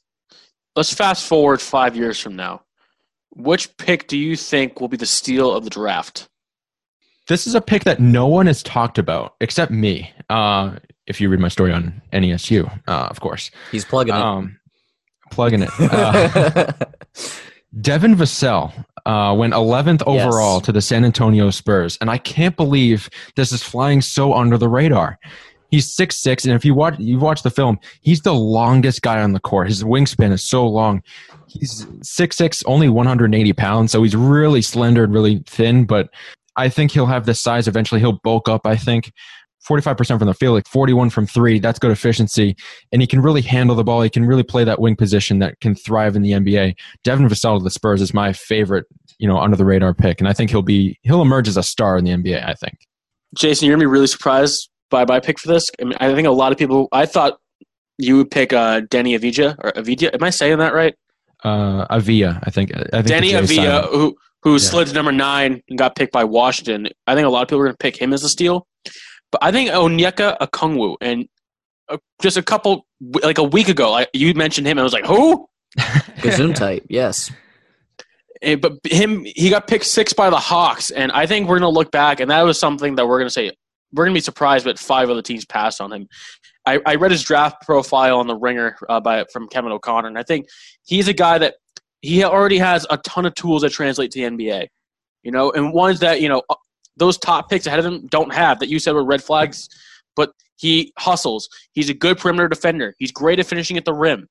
[0.76, 2.62] let's fast forward five years from now.
[3.32, 6.30] Which pick do you think will be the steal of the draft?
[7.28, 10.14] This is a pick that no one has talked about except me.
[10.30, 10.76] Uh,
[11.08, 13.50] if you read my story on NESU, uh, of course.
[13.72, 14.22] He's plugging it.
[14.22, 14.60] Um,
[15.32, 15.70] plugging it.
[15.80, 16.74] Uh,
[17.82, 18.72] Devin Vassell.
[19.06, 20.26] Uh, went 11th Yes.
[20.28, 24.58] overall to the San Antonio Spurs, and I can't believe this is flying so under
[24.58, 25.18] the radar.
[25.72, 29.22] He's six six, and if you watch you watch the film, he's the longest guy
[29.22, 29.68] on the court.
[29.68, 31.02] His wingspan is so long.
[31.48, 35.86] He's six six, only 180 pounds, so he's really slender and really thin.
[35.86, 36.10] But
[36.56, 38.02] I think he'll have the size eventually.
[38.02, 38.66] He'll bulk up.
[38.66, 39.12] I think
[39.68, 41.60] 45% from the field, like 41 from three.
[41.60, 42.56] That's good efficiency,
[42.92, 44.02] and he can really handle the ball.
[44.02, 46.76] He can really play that wing position that can thrive in the NBA.
[47.04, 48.86] Devin Vassell of the Spurs is my favorite,
[49.18, 51.64] you know, under the radar pick, and I think he'll be he'll emerge as a
[51.64, 52.48] star in the NBA.
[52.48, 52.78] I think.
[53.38, 55.70] Jason, you're gonna be really surprised by my pick for this.
[55.82, 56.88] I mean, I think a lot of people.
[56.92, 57.38] I thought
[57.98, 60.14] you would pick uh, Deni Avija or Avija.
[60.14, 60.96] Am I saying that right?
[61.44, 62.72] Uh, Avia, I think.
[62.76, 64.58] I think Deni the J is Avia, who who Yeah.
[64.60, 66.88] slid to number nine and got picked by Washington.
[67.08, 68.66] I think a lot of people are going to pick him as a steal.
[69.32, 71.28] But I think Onyeka Okongwu and
[71.88, 72.86] uh, just a couple
[73.24, 75.48] like a week ago, like you mentioned him, and I was like, who?
[75.78, 77.32] Gazoon type, yes.
[78.42, 81.72] Eh, but him, he got picked six by the Hawks, and I think we're going
[81.72, 83.52] to look back, and that was something that we're going to say
[83.94, 86.08] we're going to be surprised, but five other teams passed on him.
[86.66, 90.18] I, I read his draft profile on the Ringer uh, by from Kevin O'Connor, and
[90.18, 90.48] I think
[90.86, 91.56] he's a guy that
[92.02, 94.68] he already has a ton of tools that translate to the NBA.
[95.24, 96.44] You know, and ones that you know
[97.00, 99.70] those top picks ahead of him don't have that you said were red flags,
[100.16, 101.50] but he hustles.
[101.72, 102.94] He's a good perimeter defender.
[103.00, 104.28] He's great at finishing at the rim.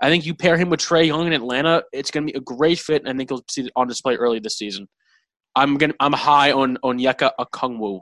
[0.00, 2.42] I think you pair him with Trae Young in Atlanta, it's going to be a
[2.42, 4.88] great fit, and I think he'll see it on display early this season.
[5.54, 8.00] I'm gonna I'm high on Onyeka Okongwu.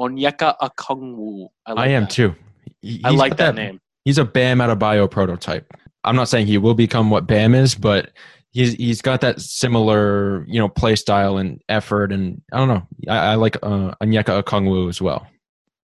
[0.00, 1.48] Onyeka Okongwu.
[1.66, 2.10] I like am that.
[2.10, 2.34] too.
[2.82, 3.80] He- I like got that name.
[4.04, 5.70] He's a Bam Adebayo prototype.
[6.04, 8.10] I'm not saying he will become what Bam is, but
[8.52, 12.86] he's he's got that similar you know play style and effort, and I don't know.
[13.08, 15.26] I, I like uh, Onyeka Okongwu as well.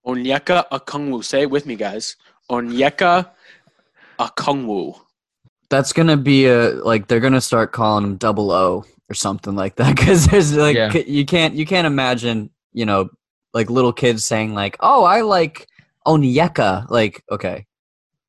[0.07, 1.25] Onyeka Okongwu.
[1.25, 2.17] Say it with me, guys.
[2.51, 3.31] Onyeka
[4.19, 4.99] Okongwu.
[5.69, 9.77] That's gonna be a like they're gonna start calling him Double O or something like
[9.77, 10.93] that because there's like Yeah.
[10.95, 13.09] you can't you can't imagine you know
[13.53, 15.67] like little kids saying like oh I like
[16.07, 17.67] Onyeka like okay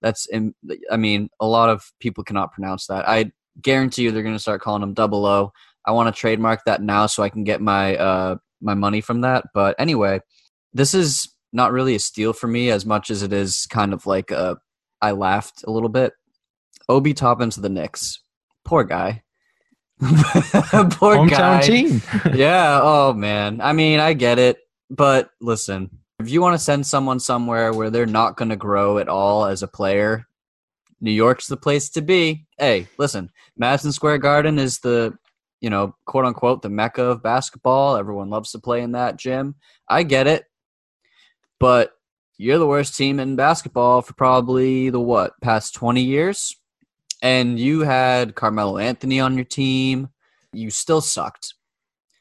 [0.02, 0.56] that's im-
[0.92, 4.62] I mean a lot of people cannot pronounce that I guarantee you they're gonna start
[4.62, 5.52] calling him Double O
[5.86, 9.22] I want to trademark that now so I can get my uh my money from
[9.22, 10.20] that but anyway
[10.74, 14.06] this is not really a steal for me as much as it is kind of
[14.06, 14.58] like a
[15.02, 16.14] I laughed a little bit
[16.90, 18.22] Obi Toppin to the Knicks.
[18.64, 19.24] Poor guy.
[20.00, 21.62] Poor Hometown guy.
[21.62, 22.02] team.
[22.34, 22.80] yeah.
[22.82, 23.62] Oh man.
[23.62, 24.58] I mean, I get it,
[24.90, 25.90] but listen,
[26.20, 29.46] if you want to send someone somewhere where they're not going to grow at all
[29.46, 30.26] as a player,
[31.00, 32.46] New York's the place to be.
[32.58, 35.18] Hey, listen, Madison Square Garden is the,
[35.62, 37.98] you know, quote unquote, the mecca of basketball.
[37.98, 39.56] Everyone loves to play in that gym.
[39.88, 40.46] I get it,
[41.60, 41.94] but
[42.38, 46.56] you're the worst team in basketball for probably the what past 20 years
[47.22, 50.10] and you had carmelo anthony on your team
[50.54, 51.56] you still sucked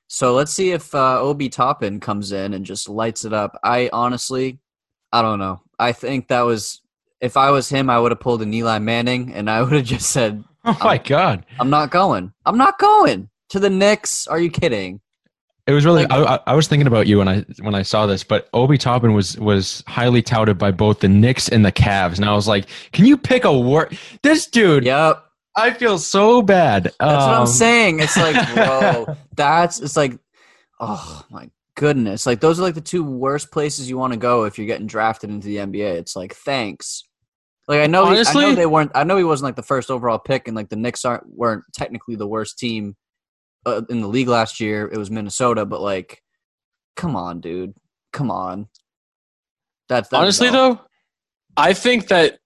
[0.09, 3.91] so let's see if uh, obi toppin comes in and just lights it up i
[3.93, 4.59] honestly
[5.13, 6.81] i don't know i think that was
[7.21, 9.85] if i was him i would have pulled an eli manning and i would have
[9.85, 11.47] just said Oh my god!
[11.61, 14.27] i'm not going i'm not going to the Knicks.
[14.27, 15.01] Are you kidding?
[15.69, 16.05] It was really.
[16.07, 19.13] I, I- was thinking about you when I when I saw this, but Obi Toppin
[19.15, 22.67] was was highly touted by both the Knicks and the Cavs, and I was like,
[22.93, 23.97] "Can you pick a word?
[24.23, 25.25] This dude, Yep.
[25.57, 28.01] I feel so bad." That's what I'm Um, saying.
[28.01, 30.19] It's like, whoa, that's it's like,
[30.81, 32.27] oh my goodness.
[32.27, 34.87] Like those are like the two worst places you want to go if you're getting
[34.89, 35.95] drafted into the NBA.
[35.95, 37.05] It's like, thanks.
[37.69, 38.93] Like I know, he- I know they weren't.
[38.95, 41.65] I know he wasn't like the first overall pick, and like the Knicks aren't weren't
[41.75, 42.97] technically the worst team
[43.65, 44.89] uh, in the league last year.
[44.93, 46.23] It was Minnesota, but like,
[46.95, 47.75] come on, dude,
[48.13, 48.69] come on.
[49.89, 50.81] That's, that's Honestly, though,
[51.57, 52.39] I think that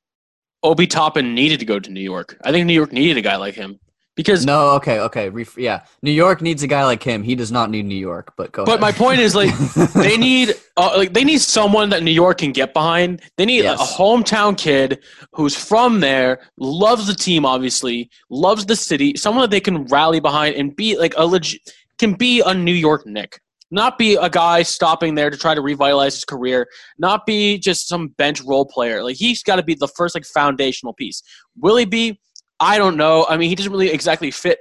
[0.63, 2.39] Obi Toppin needed to go to New York.
[2.45, 3.79] I think New York needed a guy like him
[4.21, 4.47] because.
[4.47, 5.29] No, okay, okay.
[5.29, 7.23] Ref- yeah, New York needs a guy like him.
[7.23, 8.33] He does not need New York.
[8.37, 8.65] But go.
[8.65, 8.81] But ahead.
[8.81, 9.57] my point is, like,
[9.95, 13.23] they need uh, like they need someone that New York can get behind.
[13.37, 15.03] They need a- a hometown kid
[15.33, 20.21] who's from there, loves the team, obviously, loves the city, someone that they can rally
[20.21, 21.61] behind and be like a legit
[21.99, 23.41] can be a New York Knick.
[23.71, 26.67] Not be a guy stopping there to try to revitalize his career.
[26.99, 29.05] Not be just some bench role player.
[29.05, 31.23] Like he's got to be the first like foundational piece.
[31.57, 32.19] Will he be?
[32.61, 33.27] I don't know.
[33.29, 34.59] I mean, he doesn't really exactly fit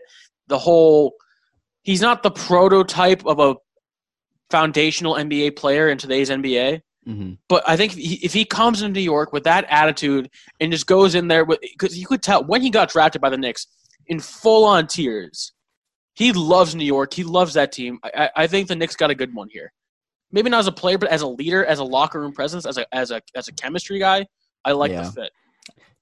[0.47, 1.13] the whole.
[1.83, 3.55] He's not the prototype of a
[4.49, 6.81] foundational NBA player in today's NBA.
[7.07, 7.37] Mhm.
[7.47, 11.15] But I think if he, comes into New York with that attitude and just goes
[11.15, 13.67] in there, with because you could tell when he got drafted by the Knicks
[14.07, 15.53] in full on tears,
[16.13, 17.13] he loves New York.
[17.13, 17.99] He loves that team.
[18.03, 19.71] I, I I think the Knicks got a good one here.
[20.31, 22.77] Maybe not as a player, but as a leader, as a locker room presence, as
[22.77, 24.27] a as a as a chemistry guy.
[24.65, 25.03] I like Yeah.
[25.03, 25.31] the fit.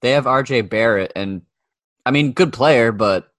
[0.02, 1.42] they have RJ Barrett, and
[2.08, 3.30] I mean, good player, but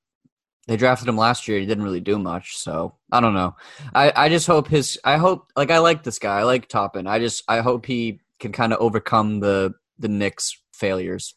[0.67, 1.59] they drafted him last year.
[1.59, 3.55] He didn't really do much, so I don't know.
[3.95, 4.99] I I just hope his.
[5.03, 6.37] I hope like I like this guy.
[6.37, 7.07] I like Toppin.
[7.07, 11.33] I just I hope he can kind of overcome the the Knicks failures.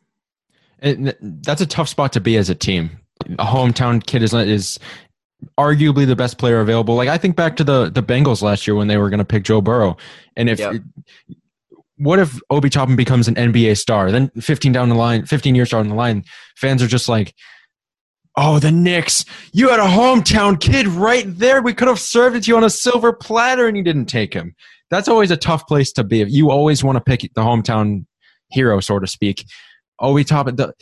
[0.80, 2.90] And that's a tough spot to be as a team.
[3.38, 4.78] A hometown kid is is
[5.56, 6.96] arguably the best player available.
[6.96, 9.24] Like I think back to the the Bengals last year when they were going to
[9.24, 9.96] pick Joe Burrow,
[10.36, 10.82] and if Yep.
[12.02, 14.10] What if Obi Toppin becomes an NBA star?
[14.10, 16.24] Then 15 down the line, 15 years down the line,
[16.56, 17.34] fans are just like,
[18.36, 19.24] "Oh, the Knicks!
[19.52, 21.62] You had a hometown kid right there.
[21.62, 24.34] We could have served it to you on a silver platter, and you didn't take
[24.34, 24.54] him."
[24.90, 26.18] That's always a tough place to be.
[26.18, 28.04] You always want to pick the hometown
[28.50, 29.46] hero, so to speak.
[30.00, 30.56] Obi Toppin.
[30.56, 30.74] The,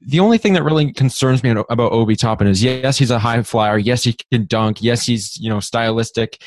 [0.00, 3.42] the only thing that really concerns me about Obi Toppin is yes, he's a high
[3.42, 3.78] flyer.
[3.78, 4.82] Yes, he can dunk.
[4.82, 6.42] Yes, he's you know stylistic.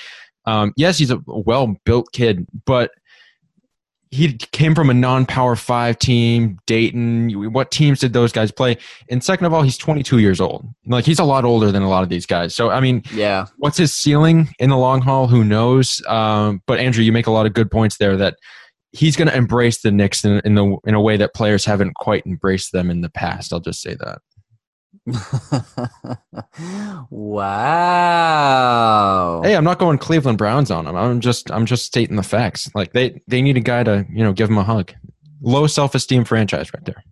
[0.45, 2.91] Um, yes, he's a well built kid, but
[4.11, 7.51] he came from a non-power five team, Dayton.
[7.53, 8.77] What teams did those guys play?
[9.09, 10.67] And second of all, he's 22 years old.
[10.87, 12.55] Like he's a lot older than a lot of these guys.
[12.55, 15.27] So I mean, Yeah, what's his ceiling in the long haul?
[15.27, 16.01] Who knows?
[16.07, 18.17] Um, but Andrew, you make a lot of good points there.
[18.17, 18.37] That
[18.91, 21.93] he's going to embrace the Knicks in, in the in a way that players haven't
[21.93, 23.53] quite embraced them in the past.
[23.53, 24.19] I'll just say that.
[27.99, 29.41] wow.
[29.43, 30.95] Hey, I'm not going Cleveland Browns on them.
[30.95, 32.69] I'm just I'm just stating the facts.
[32.73, 34.93] Like they they need a guy to you know give him a hug.
[35.41, 37.03] Low self esteem franchise right there.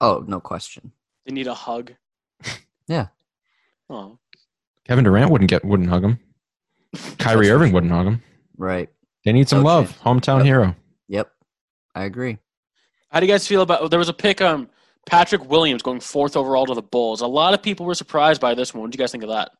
[0.00, 0.92] Oh, no question.
[1.26, 1.92] They need a hug.
[2.88, 3.06] Yeah.
[3.88, 4.18] Oh,
[4.84, 6.18] Kevin Durant wouldn't get wouldn't hug him.
[7.18, 8.22] Kyrie Irving wouldn't hug him.
[8.56, 8.88] Right.
[9.24, 9.66] They need some Okay.
[9.68, 9.96] love.
[10.02, 10.46] Hometown Yep.
[10.46, 10.74] hero.
[11.06, 11.30] Yep.
[11.94, 12.38] I agree.
[13.12, 13.88] how do you guys feel about?
[13.90, 14.68] There was a pick um
[15.06, 17.20] Patrick Williams going fourth overall to the Bulls.
[17.20, 18.82] A lot of people were surprised by this one.
[18.82, 19.50] What do you guys think of that?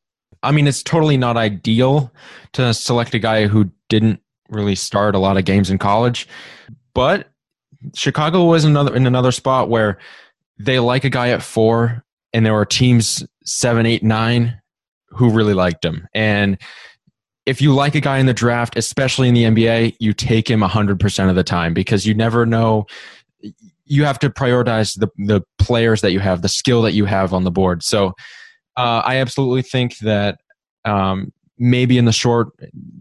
[0.43, 2.13] I mean, it's totally not ideal
[2.53, 6.29] to select a guy who didn't really start a lot of games in college,
[6.95, 7.29] but
[7.95, 9.99] Chicago was another in another spot where
[10.59, 14.61] they like a guy at four, and there were teams seven, eight, nine
[15.09, 16.07] who really liked him.
[16.15, 16.59] And
[17.47, 20.61] if you like a guy in the draft, especially in the NBA, you take him
[20.61, 22.87] 100% of the time because you never know.
[23.91, 27.35] You have to prioritize the, the players that you have, the skill that you have
[27.35, 27.83] on the board.
[27.83, 28.15] So
[28.77, 30.39] uh, I absolutely think that
[30.85, 32.49] um, maybe in the short,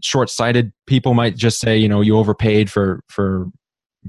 [0.02, 3.46] short-sighted people might just say, you know, you overpaid for for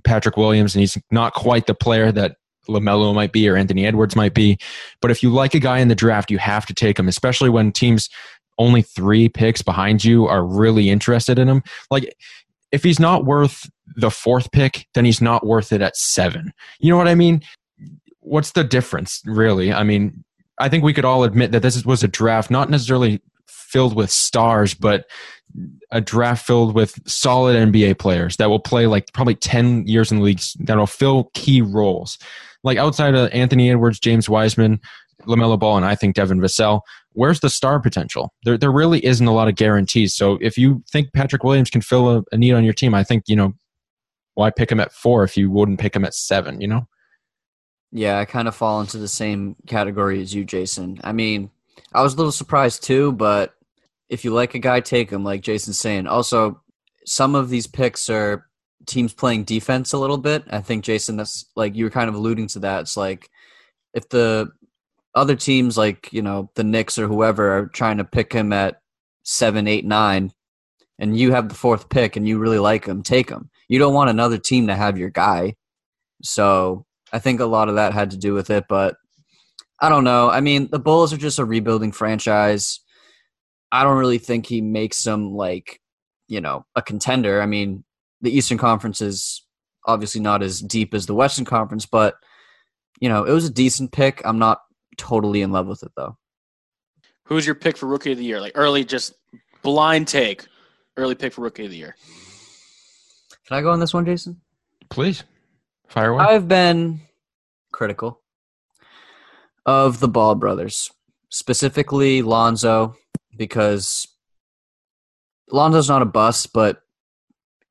[0.03, 4.15] Patrick Williams, and he's not quite the player that Lamelo might be or Anthony Edwards
[4.15, 4.57] might be.
[5.01, 7.49] But if you like a guy in the draft, you have to take him, especially
[7.49, 8.09] when teams
[8.57, 11.63] only three picks behind you are really interested in him.
[11.89, 12.13] Like
[12.71, 16.53] if he's not worth the fourth pick, then he's not worth it at seven.
[16.79, 17.41] You know what I mean?
[18.19, 19.73] What's the difference, really?
[19.73, 20.23] I mean,
[20.59, 24.11] I think we could all admit that this was a draft not necessarily filled with
[24.11, 25.05] stars, but
[25.91, 30.19] a draft filled with solid NBA players that will play like probably 10 years in
[30.19, 32.17] the league that will fill key roles.
[32.63, 34.79] Like outside of Anthony Edwards, James Wiseman,
[35.23, 36.81] LaMelo Ball, and I think Devin Vassell,
[37.13, 38.33] where's the star potential?
[38.43, 40.15] There, there really isn't a lot of guarantees.
[40.15, 43.03] So if you think Patrick Williams can fill a, a need on your team, I
[43.03, 43.53] think, you know,
[44.35, 46.87] why pick him at four if you wouldn't pick him at seven, you know?
[47.91, 50.99] Yeah, I kind of fall into the same category as you, Jason.
[51.03, 51.49] I mean,
[51.93, 53.53] I was a little surprised too, but
[54.09, 56.07] if you like a guy, take him, like Jason's saying.
[56.07, 56.61] Also,
[57.05, 58.47] some of these picks are
[58.85, 60.43] teams playing defense a little bit.
[60.49, 62.81] I think, Jason, that's like you were kind of alluding to that.
[62.81, 63.29] It's like
[63.93, 64.51] if the
[65.13, 68.81] other teams, like, you know, the Knicks or whoever, are trying to pick him at
[69.23, 70.31] seven, eight, nine,
[70.99, 73.49] and you have the fourth pick and you really like him, take him.
[73.67, 75.55] You don't want another team to have your guy.
[76.21, 78.95] So I think a lot of that had to do with it, but
[79.79, 80.29] I don't know.
[80.29, 82.79] I mean, the Bulls are just a rebuilding franchise.
[83.71, 85.81] I don't really think he makes them like,
[86.27, 87.41] you know, a contender.
[87.41, 87.83] I mean,
[88.21, 89.43] the Eastern Conference is
[89.87, 92.15] obviously not as deep as the Western Conference, but
[92.99, 94.21] you know, it was a decent pick.
[94.23, 94.61] I'm not
[94.97, 96.17] totally in love with it though.
[97.25, 98.41] Who's your pick for rookie of the year?
[98.41, 99.13] Like early, just
[99.61, 100.45] blind take.
[100.97, 101.95] Early pick for rookie of the year.
[103.47, 104.41] Can I go on this one, Jason?
[104.89, 105.23] Please
[105.87, 106.25] fire away.
[106.25, 107.01] I've been
[107.71, 108.21] critical
[109.65, 110.91] of the Ball brothers,
[111.29, 112.95] specifically Lonzo,
[113.37, 114.07] because
[115.49, 116.81] Lonzo's not a bust, but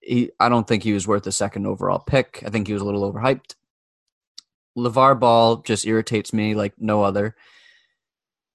[0.01, 2.43] he, I don't think he was worth a second overall pick.
[2.47, 3.55] I think he was a little overhyped.
[4.81, 7.37] LeVar Ball just irritates me like no other.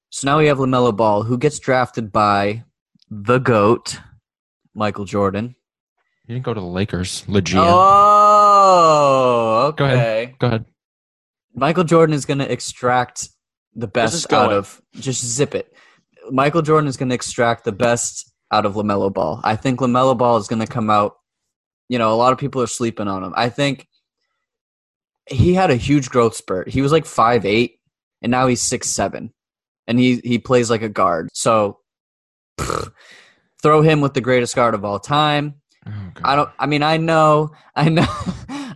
[0.09, 2.63] So now we have LaMelo Ball, who gets drafted by
[3.09, 3.99] the GOAT,
[4.73, 5.55] Michael Jordan.
[6.25, 7.59] you didn't go to the Lakers, legit.
[7.61, 9.77] Oh, okay.
[9.77, 10.39] Go ahead.
[10.39, 10.65] Go ahead.
[11.53, 13.29] Michael Jordan is going to extract
[13.75, 15.73] the best out of just zip it.
[16.31, 19.41] Michael Jordan is going to extract the best out of LaMelo Ball.
[19.43, 21.15] I think LaMelo Ball is going to come out.
[21.89, 23.33] You know, a lot of people are sleeping on him.
[23.35, 23.87] I think
[25.27, 26.69] he had a huge growth spurt.
[26.69, 27.79] He was like five eight,
[28.21, 29.33] and now he's six seven.
[29.87, 31.29] and he he plays like a guard.
[31.33, 31.79] So
[32.59, 32.91] pfft,
[33.61, 35.55] throw him with the greatest guard of all time.
[35.87, 35.91] Oh,
[36.23, 36.49] I don't.
[36.59, 38.07] I mean, I know, I know,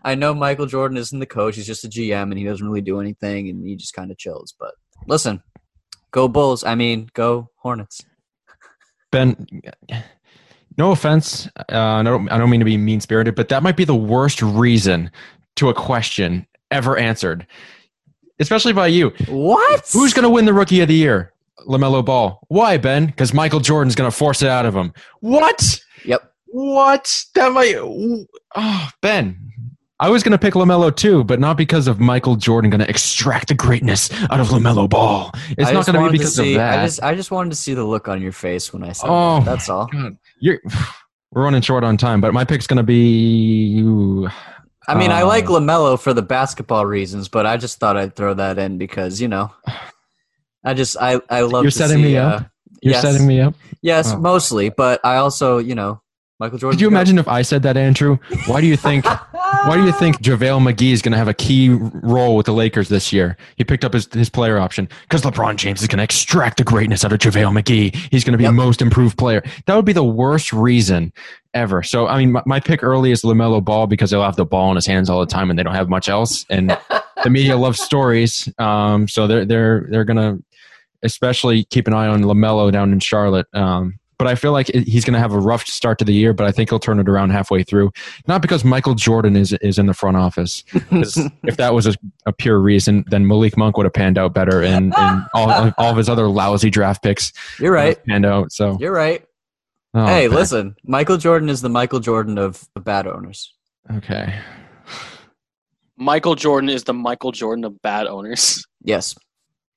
[0.04, 0.34] I know.
[0.34, 3.50] Michael Jordan isn't the coach; he's just a GM, and he doesn't really do anything,
[3.50, 4.54] and he just kind of chills.
[4.60, 4.76] But
[5.08, 5.41] listen,
[6.12, 6.64] go Bulls!
[6.64, 8.04] I mean, go Hornets.
[9.12, 9.47] Ben,
[10.78, 11.47] no offense.
[11.58, 12.30] Uh, I don't.
[12.30, 15.10] I don't mean to be mean spirited, but that might be the worst reason
[15.60, 17.45] to a question ever answered,
[18.39, 19.10] especially by you.
[19.28, 19.89] What?
[19.93, 21.34] Who's going to win the Rookie of the Year?
[21.68, 22.39] Lamelo Ball.
[22.47, 23.07] Why, Ben?
[23.07, 24.93] Because Michael Jordan's going to force it out of him.
[25.20, 25.82] What?
[26.05, 26.32] Yep.
[26.47, 27.24] What?
[27.36, 27.76] That might.
[27.76, 29.38] Oh, Ben.
[30.01, 32.89] I was going to pick LaMelo too, but not because of Michael Jordan going to
[32.89, 35.30] extract the greatness out of LaMelo Ball.
[35.57, 36.80] It's not going to be because see, of that.
[36.80, 39.07] I just, I just wanted to see the look on your face when I said
[39.10, 39.45] Oh, that.
[39.45, 39.88] That's all.
[39.88, 40.16] God.
[40.39, 40.62] You're,
[41.32, 43.82] we're running short on time, but my pick's going to be.
[43.82, 44.30] ooh,
[44.88, 48.16] I mean, I Uh, like Lamelo for the basketball reasons, but I just thought I'd
[48.16, 49.52] throw that in because you know,
[50.64, 51.64] I just I I love.
[51.64, 52.50] You're setting see, me uh, up?
[52.82, 53.02] You're yes.
[53.02, 53.56] setting me up.
[53.82, 54.20] Yes, Oh.
[54.20, 56.02] mostly, but I also you know
[56.40, 56.78] Michael Jordan.
[56.78, 58.18] Could you imagine if I said that, Andrew?
[58.48, 59.06] Why do you think?
[59.06, 62.54] Why do you think JaVale McGee is going to have a key role with the
[62.54, 63.36] Lakers this year?
[63.58, 66.64] He picked up his, his player option because LeBron James is going to extract the
[66.64, 67.94] greatness out of JaVale McGee.
[68.12, 68.54] He's going to be Yep.
[68.54, 69.44] most improved player.
[69.66, 71.12] That would be the worst reason
[71.54, 71.84] ever.
[71.84, 74.70] So, I mean, my, my pick early is LaMelo Ball because he'll have the ball
[74.72, 76.45] in his hands all the time and they don't have much else.
[76.50, 76.70] And
[77.24, 78.52] the media loves stories.
[78.58, 80.43] Um, so they're, they're, they're going to
[81.04, 83.47] especially keep an eye on LaMelo down in Charlotte.
[83.54, 86.34] Um, but I feel like he's going to have a rough start to the year,
[86.34, 87.91] but I think he'll turn it around halfway through.
[88.28, 90.66] Not because Michael Jordan is is in the front office.
[90.74, 91.95] if that was a,
[92.26, 95.91] a pure reason, then Malik Monk would have panned out better, and, and all, all
[95.91, 97.97] of his other lousy draft picks You're right.
[98.06, 98.52] panned out.
[98.52, 99.24] So, You're right.
[99.94, 100.36] Oh, hey, man.
[100.36, 103.54] listen, Michael Jordan is the Michael Jordan of the bad owners.
[103.92, 104.40] Okay,
[105.98, 108.66] Michael Jordan is the Michael Jordan of bad owners.
[108.82, 109.16] Yes,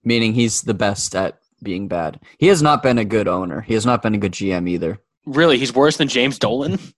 [0.04, 2.20] meaning he's the best at being bad.
[2.38, 3.60] He has not been a good owner.
[3.60, 4.98] He has not been a good GM either.
[5.26, 6.78] Really, he's worse than James Dolan.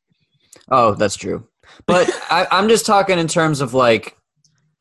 [0.71, 1.47] Oh, that's true.
[1.87, 4.17] But I, I'm just talking in terms of like,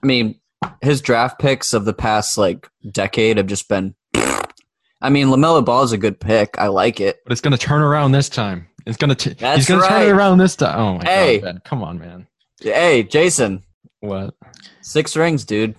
[0.01, 0.39] I mean,
[0.81, 3.95] his draft picks of the past like decade have just been.
[5.03, 6.55] I mean, Lamelo Ball is a good pick.
[6.57, 7.19] I like it.
[7.25, 8.67] but it's going to turn around this time.
[8.87, 9.35] It's going to.
[9.35, 10.79] That's He's going to turn it around this time.
[10.79, 11.39] Oh my Hey.
[11.39, 12.25] god, Ben, come on, man.
[12.61, 13.63] Hey, Jason,
[13.99, 14.33] What?
[14.81, 15.75] six rings, dude.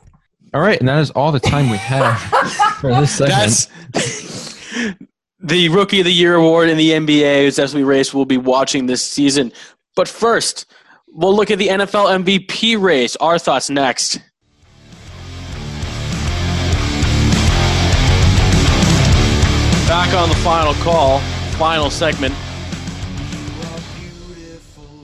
[0.53, 2.21] All right, and that is all the time we have
[2.81, 3.69] for this segment.
[3.93, 4.95] That's
[5.41, 9.05] the Rookie of the Year award in the NBA Sesame race we'll be watching this
[9.05, 9.53] season.
[9.97, 10.67] But first,
[11.09, 13.17] we'll look at the NFL MVP race.
[13.17, 14.19] Our thoughts next.
[19.95, 21.21] Back on the final call,
[21.57, 22.35] final segment.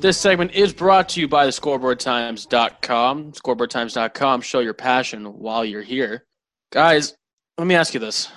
[0.01, 3.31] This segment is brought to you by the scoreboardtimes.com.
[3.31, 4.41] Scoreboardtimes.com.
[4.41, 6.27] Show your passion while you're here.
[6.73, 7.15] Guys,
[7.57, 8.33] let me ask you this.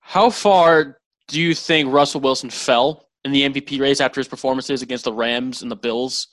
[0.00, 0.96] How far
[1.28, 5.12] do you think Russell Wilson fell in the MVP race after his performances against the
[5.12, 6.28] Rams and the Bills?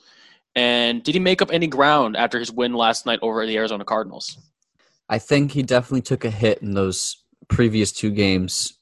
[0.55, 3.83] And did he make up any ground after his win last night over the Arizona
[3.83, 4.37] Cardinals?
[5.09, 7.17] I think he definitely took a hit in those
[7.49, 8.77] previous two games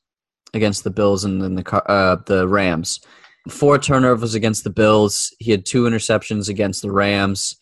[0.53, 2.99] against the Bills and then the uh, the Rams.
[3.47, 5.33] Four turnovers against the Bills.
[5.39, 7.55] He had two interceptions against the Rams.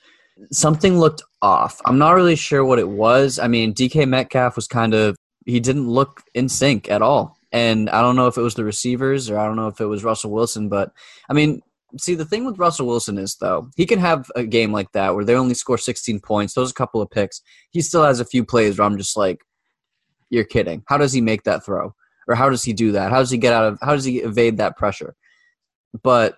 [0.51, 1.81] Something looked off.
[1.85, 3.39] I'm not really sure what it was.
[3.39, 5.15] I mean, DK Metcalf was kind of
[5.45, 7.38] he didn't look in sync at all.
[7.51, 9.85] And I don't know if it was the receivers or I don't know if it
[9.85, 10.91] was Russell Wilson, but
[11.29, 11.61] I mean,
[11.97, 15.15] see the thing with Russell Wilson is though, he can have a game like that
[15.15, 17.41] where they only score 16 points, those a couple of picks.
[17.71, 19.41] He still has a few plays where I'm just like
[20.29, 20.83] you're kidding.
[20.88, 21.95] How does he make that throw?
[22.28, 23.11] Or how does he do that?
[23.11, 25.15] How does he get out of how does he evade that pressure?
[26.03, 26.38] But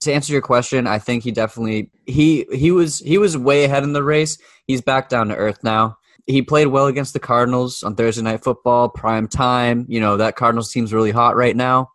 [0.00, 3.82] to answer your question, I think he definitely he he was he was way ahead
[3.84, 4.38] in the race.
[4.66, 5.96] He's back down to earth now.
[6.26, 9.86] He played well against the Cardinals on Thursday night football, prime time.
[9.88, 11.90] You know, that Cardinals team's really hot right now.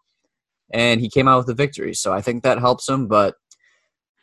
[0.72, 1.93] And he came out with a victory.
[1.93, 3.36] So I think that helps him, but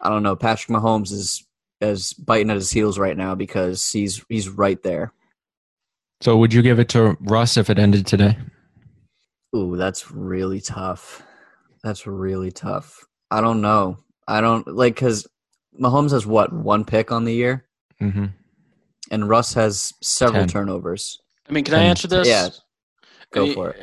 [0.01, 0.37] I don't know.
[0.37, 1.47] Patrick Mahomes is
[1.81, 5.13] is biting at his heels right now because he's he's right there.
[6.21, 8.37] So, would you give it to Russ if it ended today?
[9.55, 11.23] Ooh, that's really tough.
[11.83, 13.05] That's really tough.
[13.31, 13.99] I don't know.
[14.27, 15.27] I don't like because
[15.81, 17.67] Mahomes has what one pick on the year,
[18.01, 18.27] Mm-hmm.
[19.11, 20.49] and Russ has several Ten.
[20.49, 21.19] turnovers.
[21.49, 22.27] I mean, can I answer this?
[22.29, 22.49] Yeah,
[23.33, 23.81] go He- for it.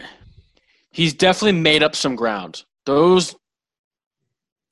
[0.92, 2.64] He's definitely made up some ground.
[2.86, 3.36] Those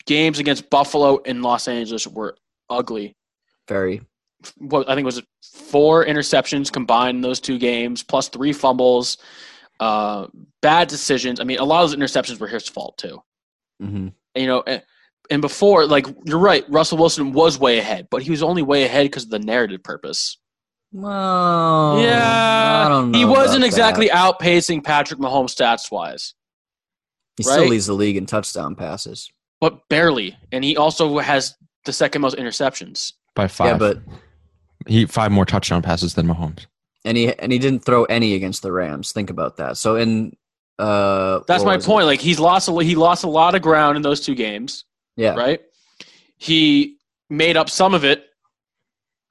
[0.06, 2.36] games against Buffalo and Los Angeles were
[2.70, 3.16] ugly.
[3.68, 4.02] Very.
[4.58, 5.22] What I think was
[5.54, 9.18] four interceptions combined in those two games, plus three fumbles,
[9.80, 10.28] uh,
[10.61, 11.39] bad decisions.
[11.39, 13.21] I mean, a lot of those interceptions were his fault too.
[13.82, 14.84] hmm you know, and,
[15.32, 18.84] and before, like you're right, Russell Wilson was way ahead, but he was only way
[18.84, 20.38] ahead because of the narrative purpose.
[20.91, 24.15] Well, yeah, I don't know he wasn't exactly that.
[24.39, 26.34] outpacing Patrick Mahomes stats wise,
[27.36, 29.30] He still leads the league in touchdown passes.
[29.59, 30.38] but barely.
[30.51, 31.55] And he also has
[31.86, 33.13] the second most interceptions.
[33.36, 33.67] by five.
[33.67, 33.99] Yeah, but
[34.88, 36.67] he five more touchdown passes than Mahomes.
[37.06, 39.12] And he and he didn't throw any against the Rams.
[39.12, 39.78] Think about that.
[39.78, 40.36] So in
[40.80, 41.88] uh, That's my was it?
[41.88, 42.06] point.
[42.06, 44.86] Like he's lost a he lost a lot of ground in those two games,
[45.16, 45.62] Yeah, right?
[46.38, 46.98] He
[47.30, 48.26] made up some of it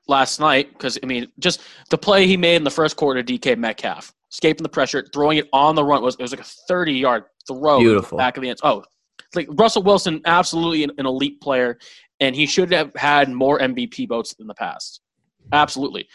[0.08, 1.60] last night because I mean, just
[1.90, 5.48] the play he made in the first quarter, DK Metcalf escaping the pressure, throwing it
[5.52, 8.18] on the run was it was like a thirty yard throw, Beautiful.
[8.18, 8.58] back of the end.
[8.62, 8.82] Oh,
[9.34, 11.78] like Russell Wilson, absolutely an, an elite player,
[12.20, 15.00] and he should have had more MVP votes in the past,
[15.52, 16.08] absolutely.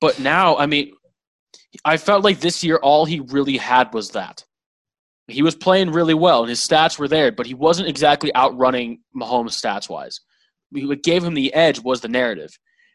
[0.00, 0.92] But now, I mean,
[1.84, 4.44] I felt like this year all he really had was that.
[5.28, 9.00] He was playing really well, and his stats were there, but he wasn't exactly outrunning
[9.14, 10.20] Mahomes stats wise.
[10.72, 12.50] What gave him the edge was the narrative.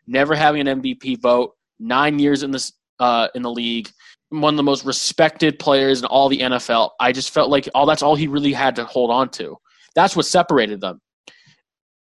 [0.08, 3.90] Never having an MVP vote, nine years in this uh, in the league,
[4.30, 6.92] one of the most respected players in all the NFL.
[7.00, 9.58] I just felt like all that's all he really had to hold on to.
[9.96, 11.02] That's what separated them.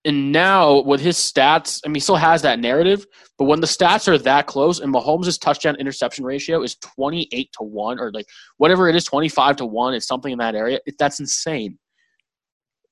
[0.05, 3.07] And now with his stats, I mean, he still has that narrative,
[3.39, 7.63] but when the stats are that close and Mahomes' touchdown interception ratio is 28 to
[7.63, 8.27] 1 or like
[8.57, 11.79] whatever it is, 25 to 1, it's something in that area, it, that's insane.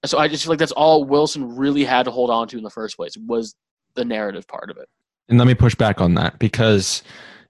[0.06, 2.64] So I just feel like that's all Wilson really had to hold on to in
[2.64, 3.56] the first place was
[3.94, 4.90] the narrative part of it.
[5.30, 7.04] And let me push back on that because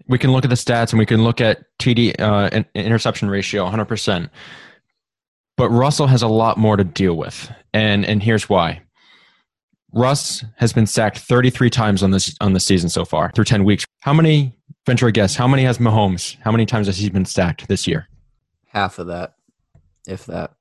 [0.08, 3.66] we can look at the stats and we can look at TD uh, interception ratio
[3.66, 4.30] 100%.
[5.56, 7.52] But Russell has a lot more to deal with.
[7.74, 8.82] And and here's why.
[9.94, 13.64] Russ has been sacked 33 times on this on the season so far through 10
[13.64, 13.86] weeks.
[14.02, 15.36] How many venture a guess?
[15.36, 16.38] How many has Mahomes?
[16.42, 18.08] How many times has he been sacked this year?
[18.74, 19.36] half of that,
[20.08, 20.52] if that.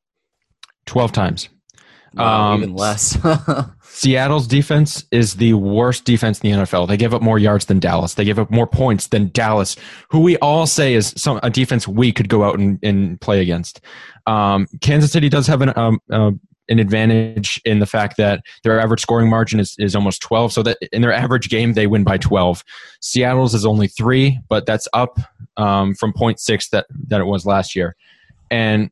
[0.86, 1.48] 12 times.
[2.14, 3.16] Wow, Um, even less.
[3.82, 6.88] Seattle's defense is the worst defense in the NFL.
[6.88, 8.14] They give up more yards than Dallas.
[8.14, 9.76] They give up more points than Dallas,
[10.10, 13.40] who we all say is some a defense we could go out and, and play
[13.40, 13.80] against.
[14.26, 16.32] Um, Kansas City does have an um, uh,
[16.72, 20.52] an advantage in the fact that their average scoring margin is, is almost 12.
[20.52, 22.64] So that in their average game, they win by 12.
[23.00, 25.18] Seattle's is only three, but that's up
[25.56, 27.94] um, from 0.6 that, that it was last year.
[28.50, 28.90] And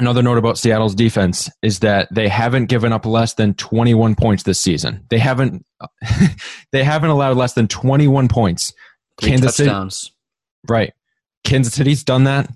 [0.00, 4.42] Another note about Seattle's defense is that they haven't given up less than 21 points
[4.42, 5.04] this season.
[5.08, 5.64] They haven't
[6.72, 8.72] they haven't allowed less than 21 points.
[9.20, 9.70] Three Kansas City,
[10.68, 10.92] right?
[11.44, 12.50] Kansas City's done that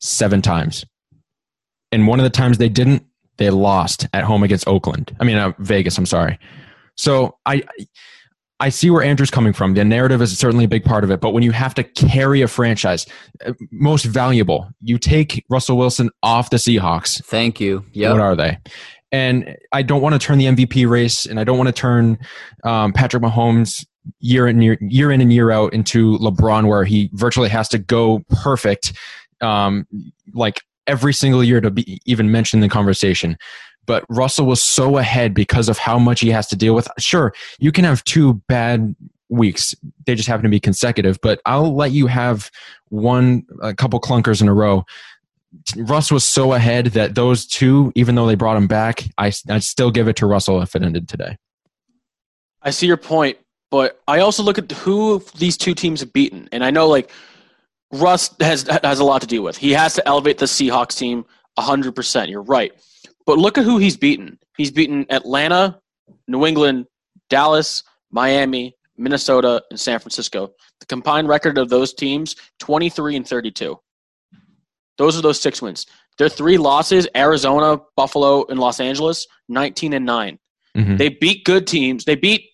[0.00, 0.84] 7 times.
[1.90, 3.06] And one of the times they didn't,
[3.42, 5.14] they lost at home against Oakland.
[5.20, 6.38] I mean uh, Vegas, I'm sorry.
[6.96, 7.62] So I
[8.62, 9.74] I see where Andrew's coming from.
[9.74, 12.42] The narrative is certainly a big part of it, but when you have to carry
[12.42, 13.06] a franchise,
[13.44, 17.84] uh, most valuable, you take Russell Wilson off the Seahawks Thank you.
[17.92, 18.12] Yeah.
[18.12, 18.58] what are they?
[19.10, 22.18] And I don't want to turn the MVP race, and I don't want to turn
[22.62, 23.84] um, Patrick Mahomes
[24.20, 27.78] year in year, year in and year out into LeBron, where he virtually has to
[27.78, 28.92] go perfect,
[29.40, 29.88] um,
[30.34, 33.36] like every single year to be even mentioned in the conversation.
[33.86, 36.88] But Russell was so ahead because of how much he has to deal with.
[36.98, 38.94] Sure, you can have two bad
[39.28, 39.74] weeks;
[40.06, 41.18] they just happen to be consecutive.
[41.20, 42.50] But I'll let you have
[42.90, 44.84] one, a couple clunkers in a row.
[45.76, 49.58] Russ was so ahead that those two, even though they brought him back, I I
[49.58, 51.36] still give it to Russell if it ended today.
[52.62, 53.38] I see your point,
[53.70, 57.10] but I also look at who these two teams have beaten, and I know like
[57.92, 59.56] Russ has has a lot to do with.
[59.56, 61.24] He has to elevate the Seahawks team
[61.58, 62.30] hundred percent.
[62.30, 62.72] You're right,
[63.26, 64.38] but look at who he's beaten.
[64.56, 65.78] He's beaten Atlanta,
[66.26, 66.86] New England,
[67.28, 70.52] Dallas, Miami, Minnesota, and San Francisco.
[70.80, 73.78] The combined record of those teams: twenty three and thirty two.
[74.98, 75.86] Those are those six wins.
[76.18, 80.38] Their three losses: Arizona, Buffalo, and Los Angeles, nineteen and nine.
[80.76, 80.96] Mhm.
[80.96, 82.06] They beat good teams.
[82.06, 82.44] They beat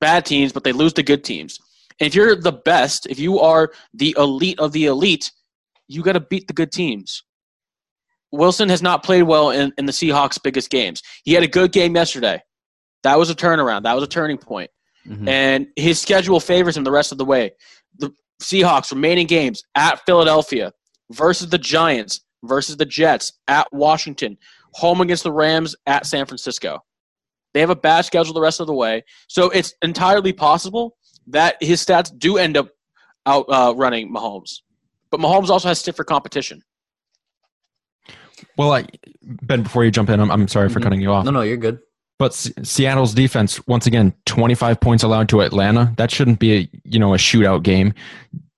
[0.00, 1.58] bad teams, but they lose to good teams.
[1.98, 5.32] If you're the best, if you are the elite of the elite,
[5.88, 7.22] you got to beat the good teams.
[8.32, 11.00] Wilson has not played well in, in the Seahawks' biggest games.
[11.24, 12.42] He had a good game yesterday.
[13.02, 13.84] That was a turnaround.
[13.84, 14.70] That was a turning point.
[15.06, 15.28] Mhm.
[15.28, 17.52] And his schedule favors him the rest of the way.
[17.98, 20.72] The Seahawks remaining games at Philadelphia
[21.12, 24.36] versus the Giants versus the Jets at Washington,
[24.74, 26.80] home against the Rams at San Francisco.
[27.54, 29.04] They have a bad schedule the rest of the way.
[29.28, 30.95] So it's entirely possible
[31.28, 32.68] that his stats do end up
[33.26, 34.60] out uh, running Mahomes.
[35.10, 36.62] But Mahomes also has stiffer competition.
[38.56, 38.86] Well, I,
[39.22, 40.82] Ben, before you jump in, I'm, I'm sorry for Mhm.
[40.82, 41.24] cutting you off.
[41.24, 41.78] No, no, you're good.
[42.18, 45.92] But S- Seattle's defense, once again, 25 points allowed to Atlanta.
[45.96, 47.92] That shouldn't be a you know a shootout game.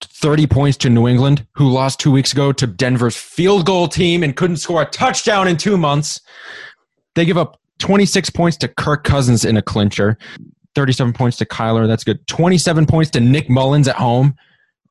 [0.03, 4.23] 30 points to New England, who lost two weeks ago to Denver's field goal team
[4.23, 6.21] and couldn't score a touchdown in two months.
[7.15, 10.17] They give up 26 points to Kirk Cousins in a clincher.
[10.79, 11.89] 37 points to Kyler.
[11.89, 12.25] That's good.
[12.29, 14.37] 27 points to Nick Mullins at home.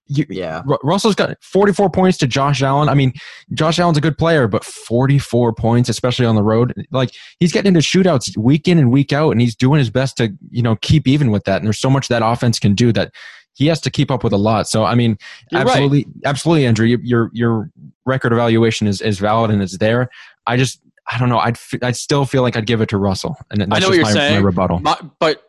[0.10, 0.62] You, Yeah.
[0.66, 2.90] Ru- Russell's got 44 points to Josh Allen.
[2.90, 3.14] I mean,
[3.54, 7.70] Josh Allen's a good player, but 44 points, especially on the road, like he's getting
[7.70, 10.76] into shootouts week in and week out, and he's doing his best to you know
[10.82, 11.58] keep even with that.
[11.58, 13.14] And there's so much that offense can do that
[13.54, 14.68] he has to keep up with a lot.
[14.70, 15.18] So I mean,
[15.52, 15.70] You're right.
[15.72, 17.70] absolutely, absolutely, Andrew, your your your
[18.06, 20.10] record evaluation is is valid and it's there.
[20.46, 20.80] I just
[21.12, 21.40] I don't know.
[21.40, 23.88] I'd f- I still feel like I'd give it to Russell, and that's I know
[23.90, 24.36] what you're my, saying.
[24.40, 24.80] my rebuttal.
[24.80, 25.44] My, but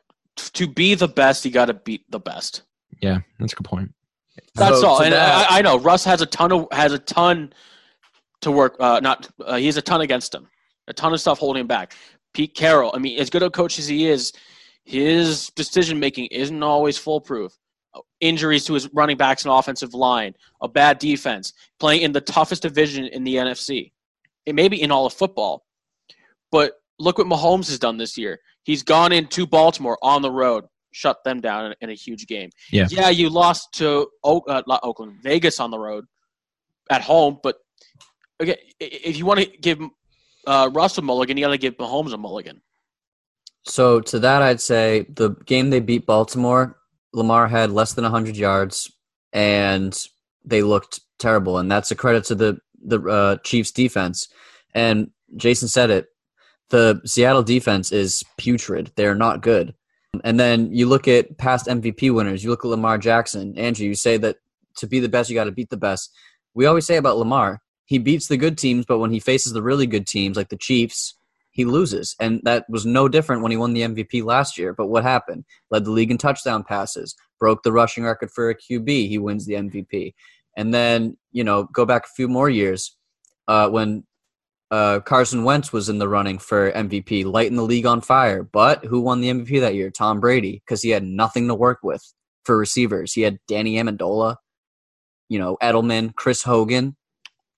[0.54, 2.62] to be the best, you got to beat the best.
[3.02, 3.92] yeah, that's a good point.
[4.54, 5.02] That's So all.
[5.02, 7.52] And that- I, I know Russ has a ton of has a ton
[8.42, 8.76] to work.
[8.78, 10.48] Uh, not uh, he has a ton against him.
[10.86, 11.94] A ton of stuff holding him back.
[12.34, 12.92] Pete Carroll.
[12.94, 14.32] I mean, as good a coach as he is,
[14.84, 17.52] his decision making isn't always foolproof.
[18.20, 22.62] Injuries to his running backs and offensive line, a bad defense, playing in the toughest
[22.62, 23.92] division in the NFC.
[24.46, 25.64] It may be in all of football,
[26.52, 28.40] but look what Mahomes has done this year.
[28.68, 32.50] He's gone into Baltimore on the road, shut them down in, in a huge game.
[32.70, 32.86] Yeah.
[32.90, 36.04] yeah, you lost to Oak, uh, not Oakland, Vegas on the road,
[36.90, 37.38] at home.
[37.42, 37.56] But
[38.38, 39.80] okay, if you want to give
[40.46, 42.60] uh, Russ a mulligan, you got to give Mahomes a mulligan.
[43.64, 46.76] So to that, I'd say the game they beat Baltimore,
[47.14, 48.92] Lamar had less than 100 yards,
[49.32, 49.98] and
[50.44, 51.56] they looked terrible.
[51.56, 54.28] And that's a credit to the the uh, Chiefs defense.
[54.74, 56.08] And Jason said it.
[56.70, 58.92] The Seattle defense is putrid.
[58.96, 59.74] They're not good.
[60.24, 62.42] And then you look at past MVP winners.
[62.42, 63.56] You look at Lamar Jackson.
[63.58, 64.36] Andrew, you say that
[64.76, 66.10] to be the best, you got to beat the best.
[66.54, 69.62] We always say about Lamar, he beats the good teams, but when he faces the
[69.62, 71.14] really good teams like the Chiefs,
[71.50, 72.14] he loses.
[72.20, 74.72] And that was no different when he won the MVP last year.
[74.72, 75.44] But what happened?
[75.70, 79.08] Led the league in touchdown passes, broke the rushing record for a QB.
[79.08, 80.14] He wins the MVP.
[80.56, 82.96] And then, you know, go back a few more years
[83.48, 84.04] uh, when
[84.70, 88.42] uh, Carson Wentz was in the running for MVP, lighting the league on fire.
[88.42, 89.90] But who won the MVP that year?
[89.90, 92.02] Tom Brady, because he had nothing to work with
[92.44, 93.12] for receivers.
[93.12, 94.36] He had Danny Amendola,
[95.28, 96.96] you know, Edelman, Chris Hogan.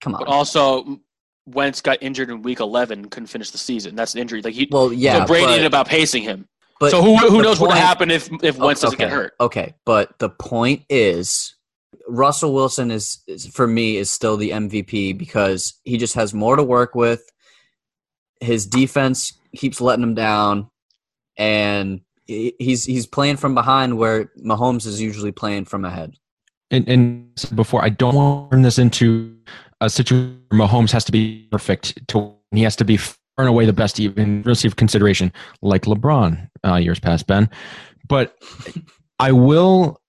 [0.00, 0.20] Come on.
[0.20, 1.00] But also,
[1.46, 3.94] Wentz got injured in Week 11, couldn't finish the season.
[3.96, 4.42] That's an injury.
[4.42, 5.20] Like he, well, yeah.
[5.20, 6.48] so Brady but- about pacing him.
[6.78, 9.34] but so who who knows what would happen if if Wentz doesn't get hurt?
[9.40, 11.54] Okay, but the point is,
[12.11, 16.56] Russell Wilson is, is for me is still the MVP because he just has more
[16.56, 17.22] to work with.
[18.40, 20.70] His defense keeps letting him down,
[21.36, 26.14] and he's he's playing from behind where Mahomes is usually playing from ahead.
[26.70, 29.36] and, and before, I don't want to turn this into
[29.80, 33.48] a situation where Mahomes has to be perfect to he has to be far and
[33.48, 35.32] away the best even receive consideration,
[35.62, 37.48] like LeBron uh, years past, Ben.
[38.08, 38.36] But
[39.18, 39.99] I will,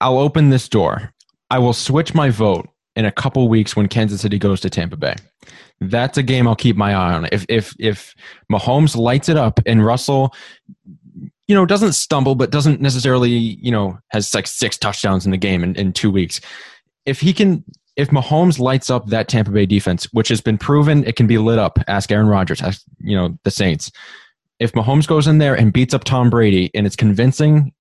[0.00, 1.12] I'll open this door.
[1.50, 4.96] I will switch my vote in a couple weeks when Kansas City goes to Tampa
[4.96, 5.14] Bay.
[5.80, 7.28] That's a game I'll keep my eye on.
[7.32, 8.14] If if if
[8.50, 10.34] Mahomes lights it up and Russell
[11.48, 15.36] you know, doesn't stumble, but doesn't necessarily, you know, has like six touchdowns in the
[15.36, 16.40] game in, in two weeks.
[17.04, 21.04] If he can, if Mahomes lights up that Tampa Bay defense, which has been proven,
[21.04, 21.78] it can be lit up.
[21.86, 23.92] Ask Aaron Rodgers, ask, you know, the Saints.
[24.58, 27.72] If Mahomes goes in there and beats up Tom Brady and it's convincing,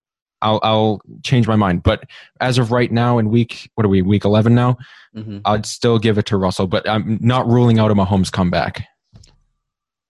[0.45, 1.81] I'll, I'll change my mind.
[1.83, 2.03] But
[2.39, 4.77] as of right now, in week, what are we, week 11 now,
[5.13, 8.85] hmm I'd still give it to Russell, but I'm not ruling out a Mahomes comeback.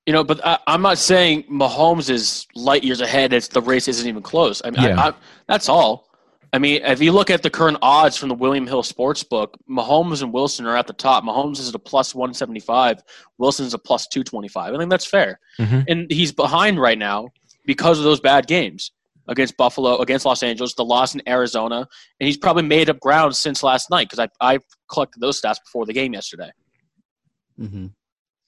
[0.05, 3.31] You know, but I, I'm not saying Mahomes is light years ahead.
[3.33, 4.61] It's the race isn't even close.
[4.65, 5.01] I mean, Yeah.
[5.01, 5.13] I, I,
[5.47, 6.09] that's all.
[6.53, 9.55] I mean, if you look at the current odds from the William Hill sports Sportsbook,
[9.69, 11.23] Mahomes and Wilson are at the top.
[11.23, 13.01] Mahomes is a plus 175.
[13.37, 14.73] Wilson's a plus 225.
[14.73, 15.39] I think that's fair.
[15.59, 15.85] Mhm.
[15.87, 17.27] And he's behind right now
[17.65, 18.91] because of those bad games
[19.27, 21.87] against Buffalo, against Los Angeles, the loss in Arizona,
[22.19, 24.59] and he's probably made up ground since last night because I, I
[24.91, 26.51] collected those stats before the game yesterday.
[27.57, 27.87] hmm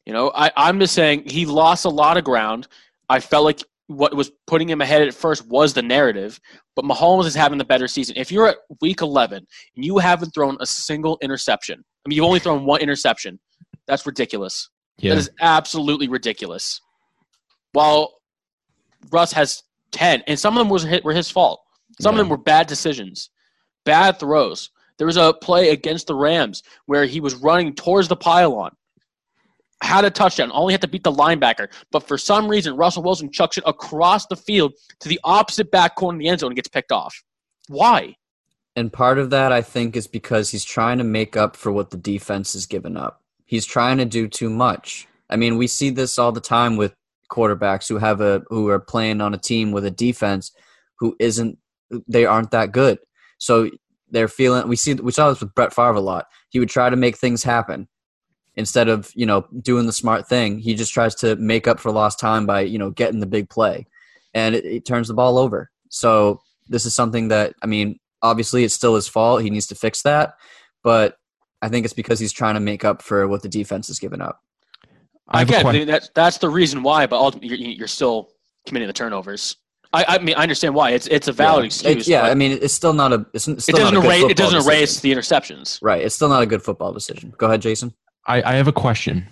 [0.05, 2.67] You know, I, I'm just saying he lost a lot of ground.
[3.09, 6.39] I felt like what was putting him ahead at first was the narrative,
[6.75, 8.15] but Mahomes is having the better season.
[8.17, 9.37] If you're at week 11
[9.75, 13.39] and you haven't thrown a single interception, I mean, you've only thrown one interception,
[13.87, 14.69] that's ridiculous.
[14.97, 15.11] Yeah.
[15.13, 16.81] That is absolutely ridiculous.
[17.71, 18.13] While
[19.11, 21.61] Russ has 10, and some of them was hit, were his fault.
[21.99, 23.29] Some of them were bad decisions,
[23.85, 24.69] bad throws.
[24.97, 28.75] There was a play against the Rams where he was running towards the pylon,
[29.81, 31.67] had a touchdown, only had to beat the linebacker.
[31.91, 35.95] But for some reason, Russell Wilson chucks it across the field to the opposite back
[35.95, 37.23] corner of the end zone and gets picked off.
[37.67, 38.15] Why?
[38.75, 41.89] And part of that, I think, is because he's trying to make up for what
[41.91, 43.21] the defense has given up.
[43.45, 45.07] He's trying to do too much.
[45.29, 46.93] I mean, we see this all the time with
[47.31, 50.51] quarterbacks who have a who are playing on a team with a defense
[50.99, 51.57] who isn't
[52.07, 52.99] they aren't that good.
[53.37, 53.69] So
[54.09, 56.27] they're feeling we see we saw this with Brett Favre a lot.
[56.49, 57.87] He would try to make things happen
[58.55, 60.59] instead of, you know, doing the smart thing.
[60.59, 63.49] He just tries to make up for lost time by, you know, getting the big
[63.49, 63.85] play.
[64.33, 65.69] and it, it turns the ball over.
[65.89, 69.41] So this is something that I mean, obviously it's still his fault.
[69.41, 70.35] He needs to fix that,
[70.83, 71.17] but
[71.61, 74.21] I think it's because he's trying to make up for what the defense has given
[74.21, 74.41] up.
[75.29, 77.05] I have a Again, que- that's that's the reason why.
[77.07, 78.29] But ultimately, you're, you're still
[78.65, 79.55] committing the turnovers.
[79.93, 80.91] I, I mean, I understand why.
[80.91, 81.67] It's it's a valid yeah.
[81.67, 81.91] excuse.
[81.91, 83.25] It's- yeah, I mean, it's still not a.
[83.33, 84.31] It's it doesn't not a good erase.
[84.31, 85.09] It doesn't erase decision.
[85.09, 85.79] the interceptions.
[85.81, 86.01] Right.
[86.03, 87.33] It's still not a good football decision.
[87.37, 87.93] Go ahead, Jason.
[88.25, 89.27] I, I have a question.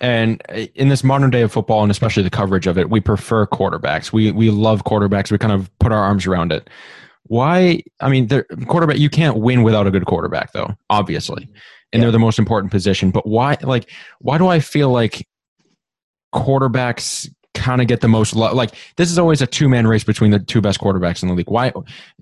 [0.00, 3.00] And uh, in this modern day of football, and especially the coverage of it, we
[3.00, 4.12] prefer quarterbacks.
[4.12, 5.30] We we love quarterbacks.
[5.30, 6.70] We kind of put our arms around it.
[7.24, 7.82] Why?
[8.00, 8.98] I mean, they're- quarterback.
[8.98, 10.74] You can't win without a good quarterback, though.
[10.88, 11.42] Obviously,
[11.92, 12.00] and Yeah.
[12.00, 13.10] they're the most important position.
[13.10, 13.56] But why?
[13.62, 13.90] Like,
[14.20, 15.26] why do I feel like
[16.34, 18.54] quarterbacks kind of get the most love?
[18.54, 21.34] Like, this is always a two man race between the two best quarterbacks in the
[21.34, 21.50] league.
[21.50, 21.72] Why?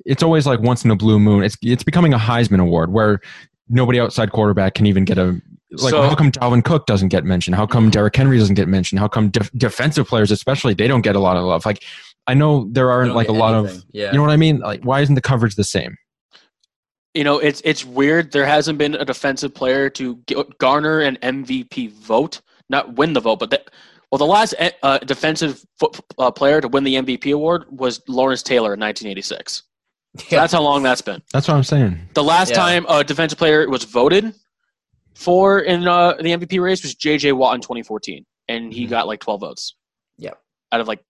[0.05, 1.43] It's always like once in a blue moon.
[1.45, 3.21] It's it's becoming a Heisman Award where
[3.69, 5.41] nobody outside quarterback can even get a
[5.73, 7.57] like So- how come Dalvin Cook doesn't get mentioned?
[7.57, 8.99] How come Derrick Henry doesn't get mentioned?
[9.01, 11.67] How come def- defensive players, especially, they don't get a lot of love?
[11.67, 11.83] Like,
[12.29, 13.79] I know there aren't like a get lot anything.
[13.79, 14.07] of, Yeah.
[14.13, 14.59] you know what I mean?
[14.61, 15.97] Like, why isn't the coverage the same?
[17.15, 18.33] You know, it's it's weird.
[18.33, 23.21] There hasn't been a defensive player to g- garner an MVP vote, not win the
[23.21, 23.63] vote, but the,
[24.17, 28.43] well, the last uh, defensive foot, uh, player to win the MVP award was Lawrence
[28.43, 29.63] Taylor in 1986.
[30.19, 30.41] So Yeah.
[30.41, 31.21] that's how long that's been.
[31.35, 32.01] That's what I'm saying.
[32.15, 32.57] The last Yeah.
[32.57, 34.33] time a defensive player was voted
[35.15, 37.33] for in uh, the MVP race was J.J.
[37.33, 38.91] Watt in 2014, and he Mhm.
[38.91, 39.75] got like 12 votes.
[40.17, 40.41] Yep.
[40.73, 41.01] Out of like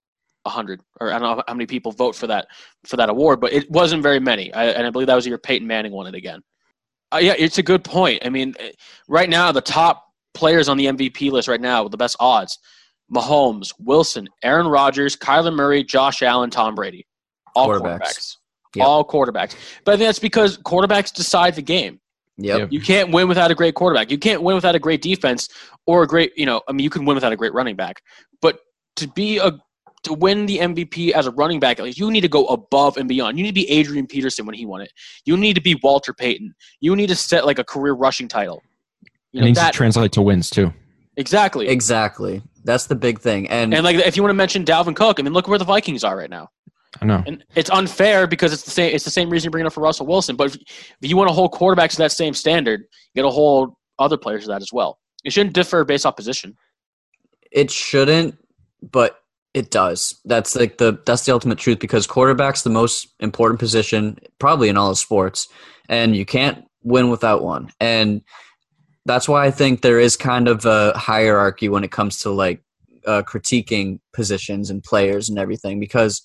[0.45, 2.49] 100, or I don't know how many people vote for that
[2.85, 4.53] for that award, but it wasn't very many.
[4.53, 6.41] I, and I believe that was the year Peyton Manning won it again.
[7.13, 8.25] Uh, yeah, it's a good point.
[8.27, 8.73] I mean, eh,
[9.07, 10.05] right now the top
[10.35, 12.59] players on the MVP list right now with the best odds:
[13.15, 17.07] Mahomes, Wilson, Aaron Rodgers, Kyler Murray, Josh Allen, Tom Brady.
[17.55, 18.01] All Quarterbacks.
[18.01, 18.37] quarterbacks.
[18.75, 18.87] Yep.
[18.87, 19.55] All quarterbacks.
[19.85, 22.01] But I think that's because quarterbacks decide the game.
[22.39, 22.59] Yep.
[22.59, 22.69] Yep.
[22.73, 24.11] You can't win without a great quarterback.
[24.11, 25.49] You can't win without a great defense
[25.87, 28.03] or a great, you know, I mean, you can win without a great running back.
[28.43, 28.59] But
[28.97, 29.53] to be a
[30.03, 33.09] to win the MVP as a running back, like, you need to go above and
[33.09, 33.39] beyond.
[33.39, 34.93] You need to be Adrian Peterson when he won it.
[35.25, 36.55] You need to be Walter Payton.
[36.81, 38.63] You need to set like a career rushing title.
[39.33, 40.73] You It know needs that to translate to wins too.
[41.17, 41.67] exactly.
[41.69, 42.43] Exactly.
[42.67, 43.49] That's the big thing.
[43.49, 45.65] And, And like, if you want to mention Dalvin Cook, I mean, look where the
[45.65, 46.49] Vikings are right now.
[47.01, 47.23] I know.
[47.27, 48.95] And it's unfair because it's the same.
[48.95, 50.37] It's the same reason you bring it up for Russell Wilson.
[50.37, 50.57] But if,
[51.01, 52.81] if you want to hold quarterbacks to that same standard,
[53.15, 54.99] you got to hold other players to that as well.
[55.25, 56.57] It shouldn't differ based off position.
[57.51, 58.37] it shouldn't,
[58.83, 59.21] but
[59.55, 60.21] it does.
[60.25, 64.77] That's like the that's the ultimate truth because quarterback's the most important position probably in
[64.77, 65.49] all of sports,
[65.89, 67.71] and you can't win without one.
[67.81, 68.23] And
[69.07, 72.63] that's why I think there is kind of a hierarchy when it comes to like
[73.07, 76.23] uh, critiquing positions and players and everything because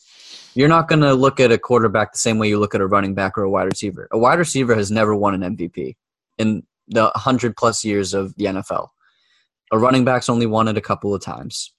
[0.55, 2.87] you're not going to look at a quarterback the same way you look at a
[2.87, 4.07] running back or a wide receiver.
[4.11, 5.95] A wide receiver has never won an MVP
[6.37, 8.87] in the 100 plus years of the NFL.
[9.71, 11.71] A running back's only won it a couple of times.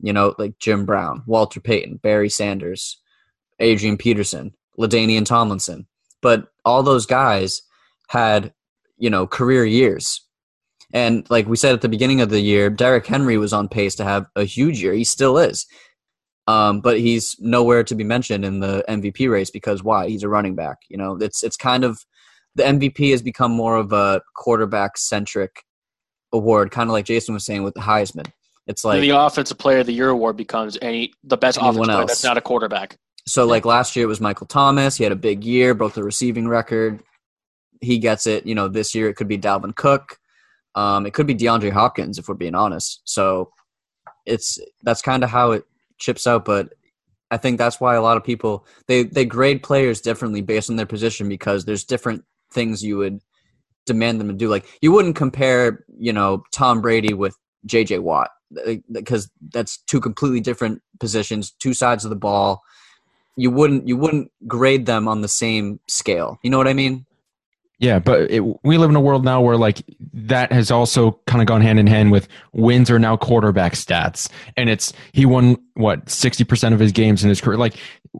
[0.00, 3.00] You know, like Jim Brown, Walter Payton, Barry Sanders,
[3.60, 5.86] Adrian Peterson, LaDainian Tomlinson.
[6.20, 7.62] But all those guys
[8.08, 8.52] had,
[8.98, 10.20] you know, career years.
[10.92, 13.94] And like we said at the beginning of the year, Derrick Henry was on pace
[13.96, 14.92] to have a huge year.
[14.92, 15.66] He still is.
[16.48, 20.08] Um, but he's nowhere to be mentioned in the MVP race because why?
[20.08, 20.78] He's a running back.
[20.88, 21.98] You know, it's it's kind of
[22.56, 25.62] the MVP has become more of a quarterback centric
[26.32, 28.26] award, kind of like Jason was saying with the Heisman.
[28.66, 32.06] It's like the offensive player of the year award becomes any the best offensive player
[32.06, 32.96] that's not a quarterback.
[33.26, 34.96] so like last year it was Michael Thomas.
[34.96, 37.02] He had a big year, broke the receiving record.
[37.80, 38.46] He gets it.
[38.46, 40.18] You know, this year it could be Dalvin Cook.
[40.74, 43.02] Um, it could be DeAndre Hopkins if we're being honest.
[43.04, 43.52] So
[44.26, 45.64] it's that's kind of how it
[45.98, 46.44] chips out.
[46.44, 46.72] But
[47.30, 50.76] I think that's why a lot of people they they grade players differently based on
[50.76, 53.20] their position because there's different things you would
[53.86, 54.48] demand them to do.
[54.48, 58.30] Like you wouldn't compare, you know, Tom Brady with JJ Watt
[58.90, 62.62] because that's two completely different positions, two sides of the ball.
[63.36, 66.38] You wouldn't you wouldn't grade them on the same scale.
[66.42, 67.06] You know what I mean?
[67.82, 69.82] Yeah, but it, we live in a world now where like
[70.14, 74.30] that has also kind of gone hand in hand with wins are now quarterback stats,
[74.56, 77.58] and it's he won what sixty percent of his games in his career.
[77.58, 77.74] Like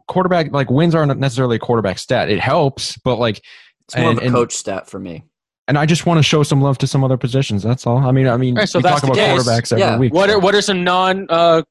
[0.09, 2.29] quarterback, like wins aren't necessarily a quarterback stat.
[2.29, 3.41] It helps, but like,
[3.85, 5.23] It's more And- of a and- coach stat for me.
[5.69, 7.63] and I just want to show some love to some other positions.
[7.63, 7.99] That's all.
[7.99, 9.41] I mean, I mean, Right, so we talk about case.
[9.41, 9.97] quarterbacks every Yeah.
[9.97, 10.13] week.
[10.13, 11.61] What are what are some non uh,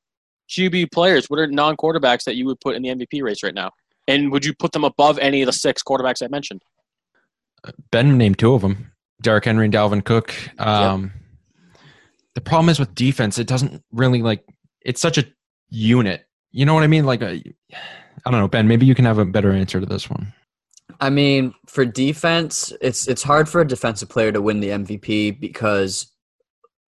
[0.51, 1.27] QB players?
[1.29, 3.71] What are non quarterbacks that you would put in the MVP race right now?
[4.09, 6.63] And would you put them above any of the six quarterbacks I mentioned?
[7.91, 10.35] Ben named two of them: Derrick Henry and Dalvin Cook.
[10.59, 11.13] Um,
[12.35, 14.45] The problem is with defense; it doesn't really like.
[14.81, 15.25] It's such a
[15.71, 16.27] unit.
[16.51, 17.05] You know what I mean?
[17.05, 17.43] Like, a,
[18.25, 18.69] I don't know, Ben.
[18.69, 20.33] Maybe you can have a better answer to this one.
[21.01, 25.41] I mean, for defense, it's it's hard for a defensive player to win the MVP
[25.41, 26.11] because,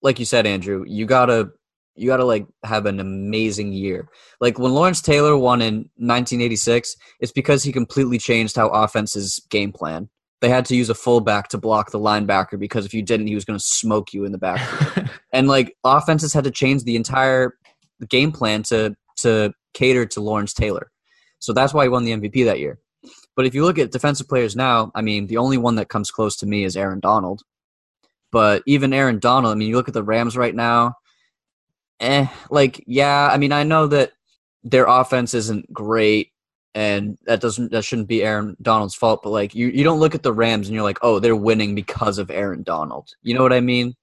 [0.02, 1.52] like you said, Andrew, you gotta
[1.96, 4.10] you got to like have an amazing year.
[4.40, 9.72] Like when Lawrence Taylor won in 1986, it's because he completely changed how offenses game
[9.72, 10.10] plan.
[10.44, 13.34] They had to use a fullback to block the linebacker because if you didn't, he
[13.34, 14.60] was going to smoke you in the back.
[15.32, 17.56] and like offenses had to change the entire
[18.10, 20.92] game plan to to cater to Lawrence Taylor.
[21.40, 22.78] So that's why he won the MVP that year.
[23.38, 26.12] But if you look at defensive players now, I mean, the only one that comes
[26.12, 27.44] close to me is Aaron Donald.
[28.30, 30.96] But even Aaron Donald, I mean, you look at the Rams right now,
[32.02, 34.12] eh, like, yeah, I mean, I know that
[34.62, 36.33] their offense isn't great
[36.76, 40.16] and that doesn't that shouldn't be Aaron Donald's fault, but like you, you don't look
[40.16, 43.10] at the Rams and you're like, oh, they're winning because of Aaron Donald.
[43.22, 43.96] You know what I mean?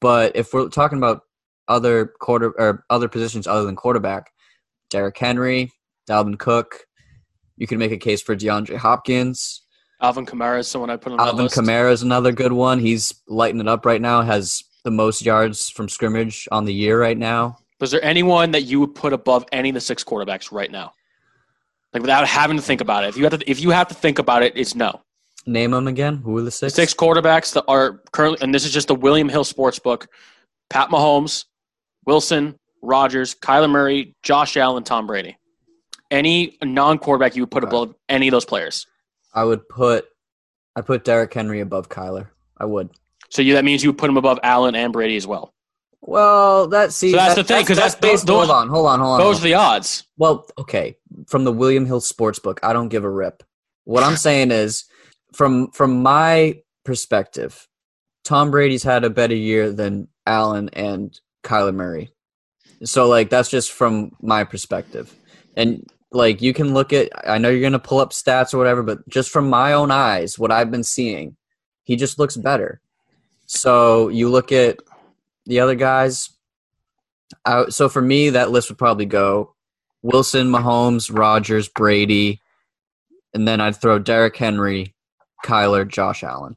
[0.00, 1.22] But if we're talking about
[1.66, 4.30] other quarter or other positions other than quarterback,
[4.90, 5.72] Derrick Henry,
[6.08, 6.86] Dalvin Cook,
[7.56, 9.62] you can make a case for DeAndre Hopkins.
[10.00, 11.56] Alvin Kamara is someone I put on Alvin list.
[11.56, 12.78] Kamara is another good one.
[12.78, 14.22] He's lighting it up right now.
[14.22, 17.58] Has the most yards from scrimmage on the year right now.
[17.80, 20.92] Was there anyone that you would put above any of the six quarterbacks right now?
[21.92, 23.08] Like without having to think about it.
[23.08, 25.00] If you have to, if you have to think about it, it's no.
[25.46, 26.18] Name them again.
[26.18, 26.74] Who are the six?
[26.74, 30.06] Six quarterbacks that are currently, and this is just the William Hill Sportsbook:
[30.68, 31.46] Pat Mahomes,
[32.04, 35.36] Wilson, Rodgers, Kyler Murray, Josh Allen, Tom Brady.
[36.10, 38.86] Any non-quarterback you would put above any of those players.
[39.34, 40.06] I would put.
[40.76, 42.28] I put Derrick Henry above Kyler.
[42.58, 42.90] I would.
[43.30, 45.52] So you, that means you would put him above Allen and Brady as well.
[46.00, 47.10] Well, that see.
[47.10, 48.26] So that's that- the thing, 'cause that's- based.
[48.26, 49.18] those- hold on, hold on, hold on.
[49.18, 50.04] Those hold are the odds.
[50.16, 50.96] Well, okay.
[51.26, 53.42] From the William Hill Sportsbook, I don't give a rip.
[53.84, 54.84] What I'm saying is,
[55.32, 57.66] from from my perspective,
[58.24, 62.12] Tom Brady's had a better year than Allen and Kyler Murray.
[62.84, 65.14] So, like, that's just from my perspective.
[65.56, 67.10] And like, you can look at.
[67.28, 70.38] I know you're gonna pull up stats or whatever, but just from my own eyes,
[70.38, 71.36] what I've been seeing,
[71.82, 72.80] he just looks better.
[73.46, 74.78] So you look at
[75.48, 76.30] the other guys.
[77.44, 79.54] I, so for me, that list would probably go
[80.02, 82.40] Wilson, Mahomes, Rodgers, Brady,
[83.34, 84.94] and then I'd throw Derrick Henry,
[85.44, 86.56] Kyler, Josh Allen,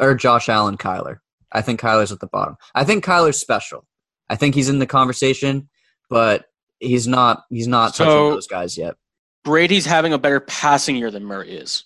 [0.00, 1.18] or Josh Allen, Kyler.
[1.52, 2.56] I think Kyler's at the bottom.
[2.74, 3.86] I think Kyler's special.
[4.28, 5.68] I think he's in the conversation,
[6.08, 6.46] but
[6.80, 7.44] he's not.
[7.50, 8.96] He's not touching So- those guys yet.
[9.42, 11.84] Brady's having a better passing year than Murray is.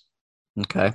[0.59, 0.91] Okay.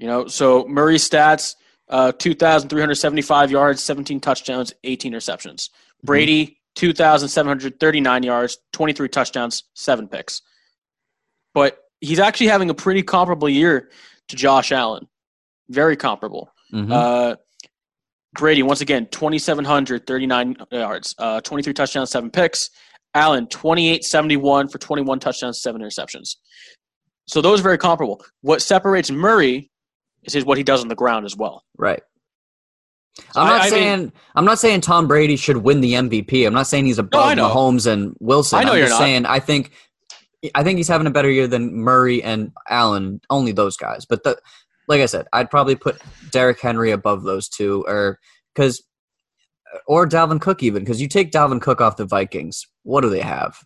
[0.00, 1.54] You know, so Murray's stats:
[1.90, 5.70] uh, two thousand three hundred seventy-five yards, seventeen touchdowns, eighteen receptions.
[6.02, 10.40] Brady two thousand seven hundred thirty-nine yards, twenty-three touchdowns, seven picks.
[11.52, 13.90] But he's actually having a pretty comparable year
[14.28, 15.06] to Josh Allen.
[15.68, 16.52] Very comparable.
[16.72, 16.92] Mhm.
[16.92, 17.36] Uh,
[18.34, 22.70] Brady, once again, 2,739 yards, uh, 23 touchdowns, seven picks.
[23.14, 26.36] Allen, 2871 for 21 touchdowns, seven interceptions.
[27.26, 28.24] So those are very comparable.
[28.42, 29.70] What separates Murray
[30.24, 31.64] is his, what he does on the ground as well.
[31.76, 32.02] Right.
[33.32, 36.46] So I'm not I mean- saying I'm not saying Tom Brady should win the MVP.
[36.46, 37.48] I'm not saying he's above I know.
[37.48, 38.58] Mahomes and Wilson.
[38.58, 39.04] I know I'm you're just not.
[39.04, 39.72] saying I think
[40.54, 43.20] I think he's having a better year than Murray and Allen.
[43.28, 44.06] Only those guys.
[44.06, 44.40] But the,
[44.88, 46.00] like I said, I'd probably put
[46.30, 48.18] Derrick Henry above those two, or
[48.54, 48.82] because
[49.86, 53.20] or Dalvin Cook even because you take Dalvin Cook off the Vikings, what do they
[53.20, 53.58] have?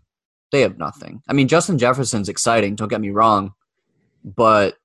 [0.53, 1.23] They have nothing.
[1.29, 2.75] I mean, Justin Jefferson's exciting.
[2.77, 3.53] Don't get me wrong,
[4.25, 4.77] but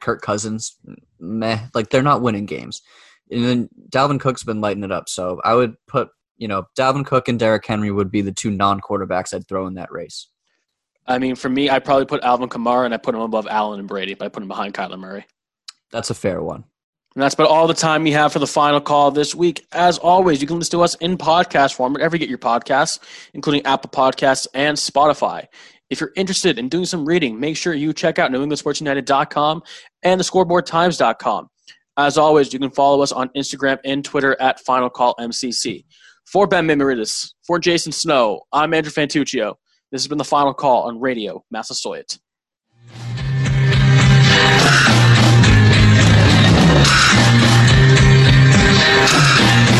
[0.00, 0.76] Kirk Cousins,
[1.20, 1.60] meh.
[1.74, 2.82] Like they're not winning games.
[3.30, 5.08] And then Dalvin Cook's been lighting it up.
[5.08, 8.50] So I would put, you know, Dalvin Cook and Derrick Henry would be the two
[8.50, 10.28] non-quarterbacks I'd throw in that race.
[11.06, 13.78] I mean, for me, I'd probably put Alvin Kamara and I put him above Allen
[13.78, 15.26] and Brady, but I put him behind Kyler Murray.
[15.90, 16.64] That's a fair one.
[17.14, 19.66] And that's about all the time we have for the final call this week.
[19.72, 23.00] As always, you can listen to us in podcast form wherever you get your podcasts,
[23.34, 25.48] including Apple Podcasts and Spotify.
[25.90, 29.62] If you're interested in doing some reading, make sure you check out NewEnglandSportsUnited.com
[30.04, 31.48] and TheScoreboardTimes.com.
[31.96, 35.84] As always, you can follow us on Instagram and Twitter at Final Call MCC.
[36.26, 39.56] For Ben Mimiridis, for Jason Snow, I'm Andrew Fantuccio.
[39.90, 42.18] This has been the Final Call on Radio Massasoit.
[49.40, 49.79] There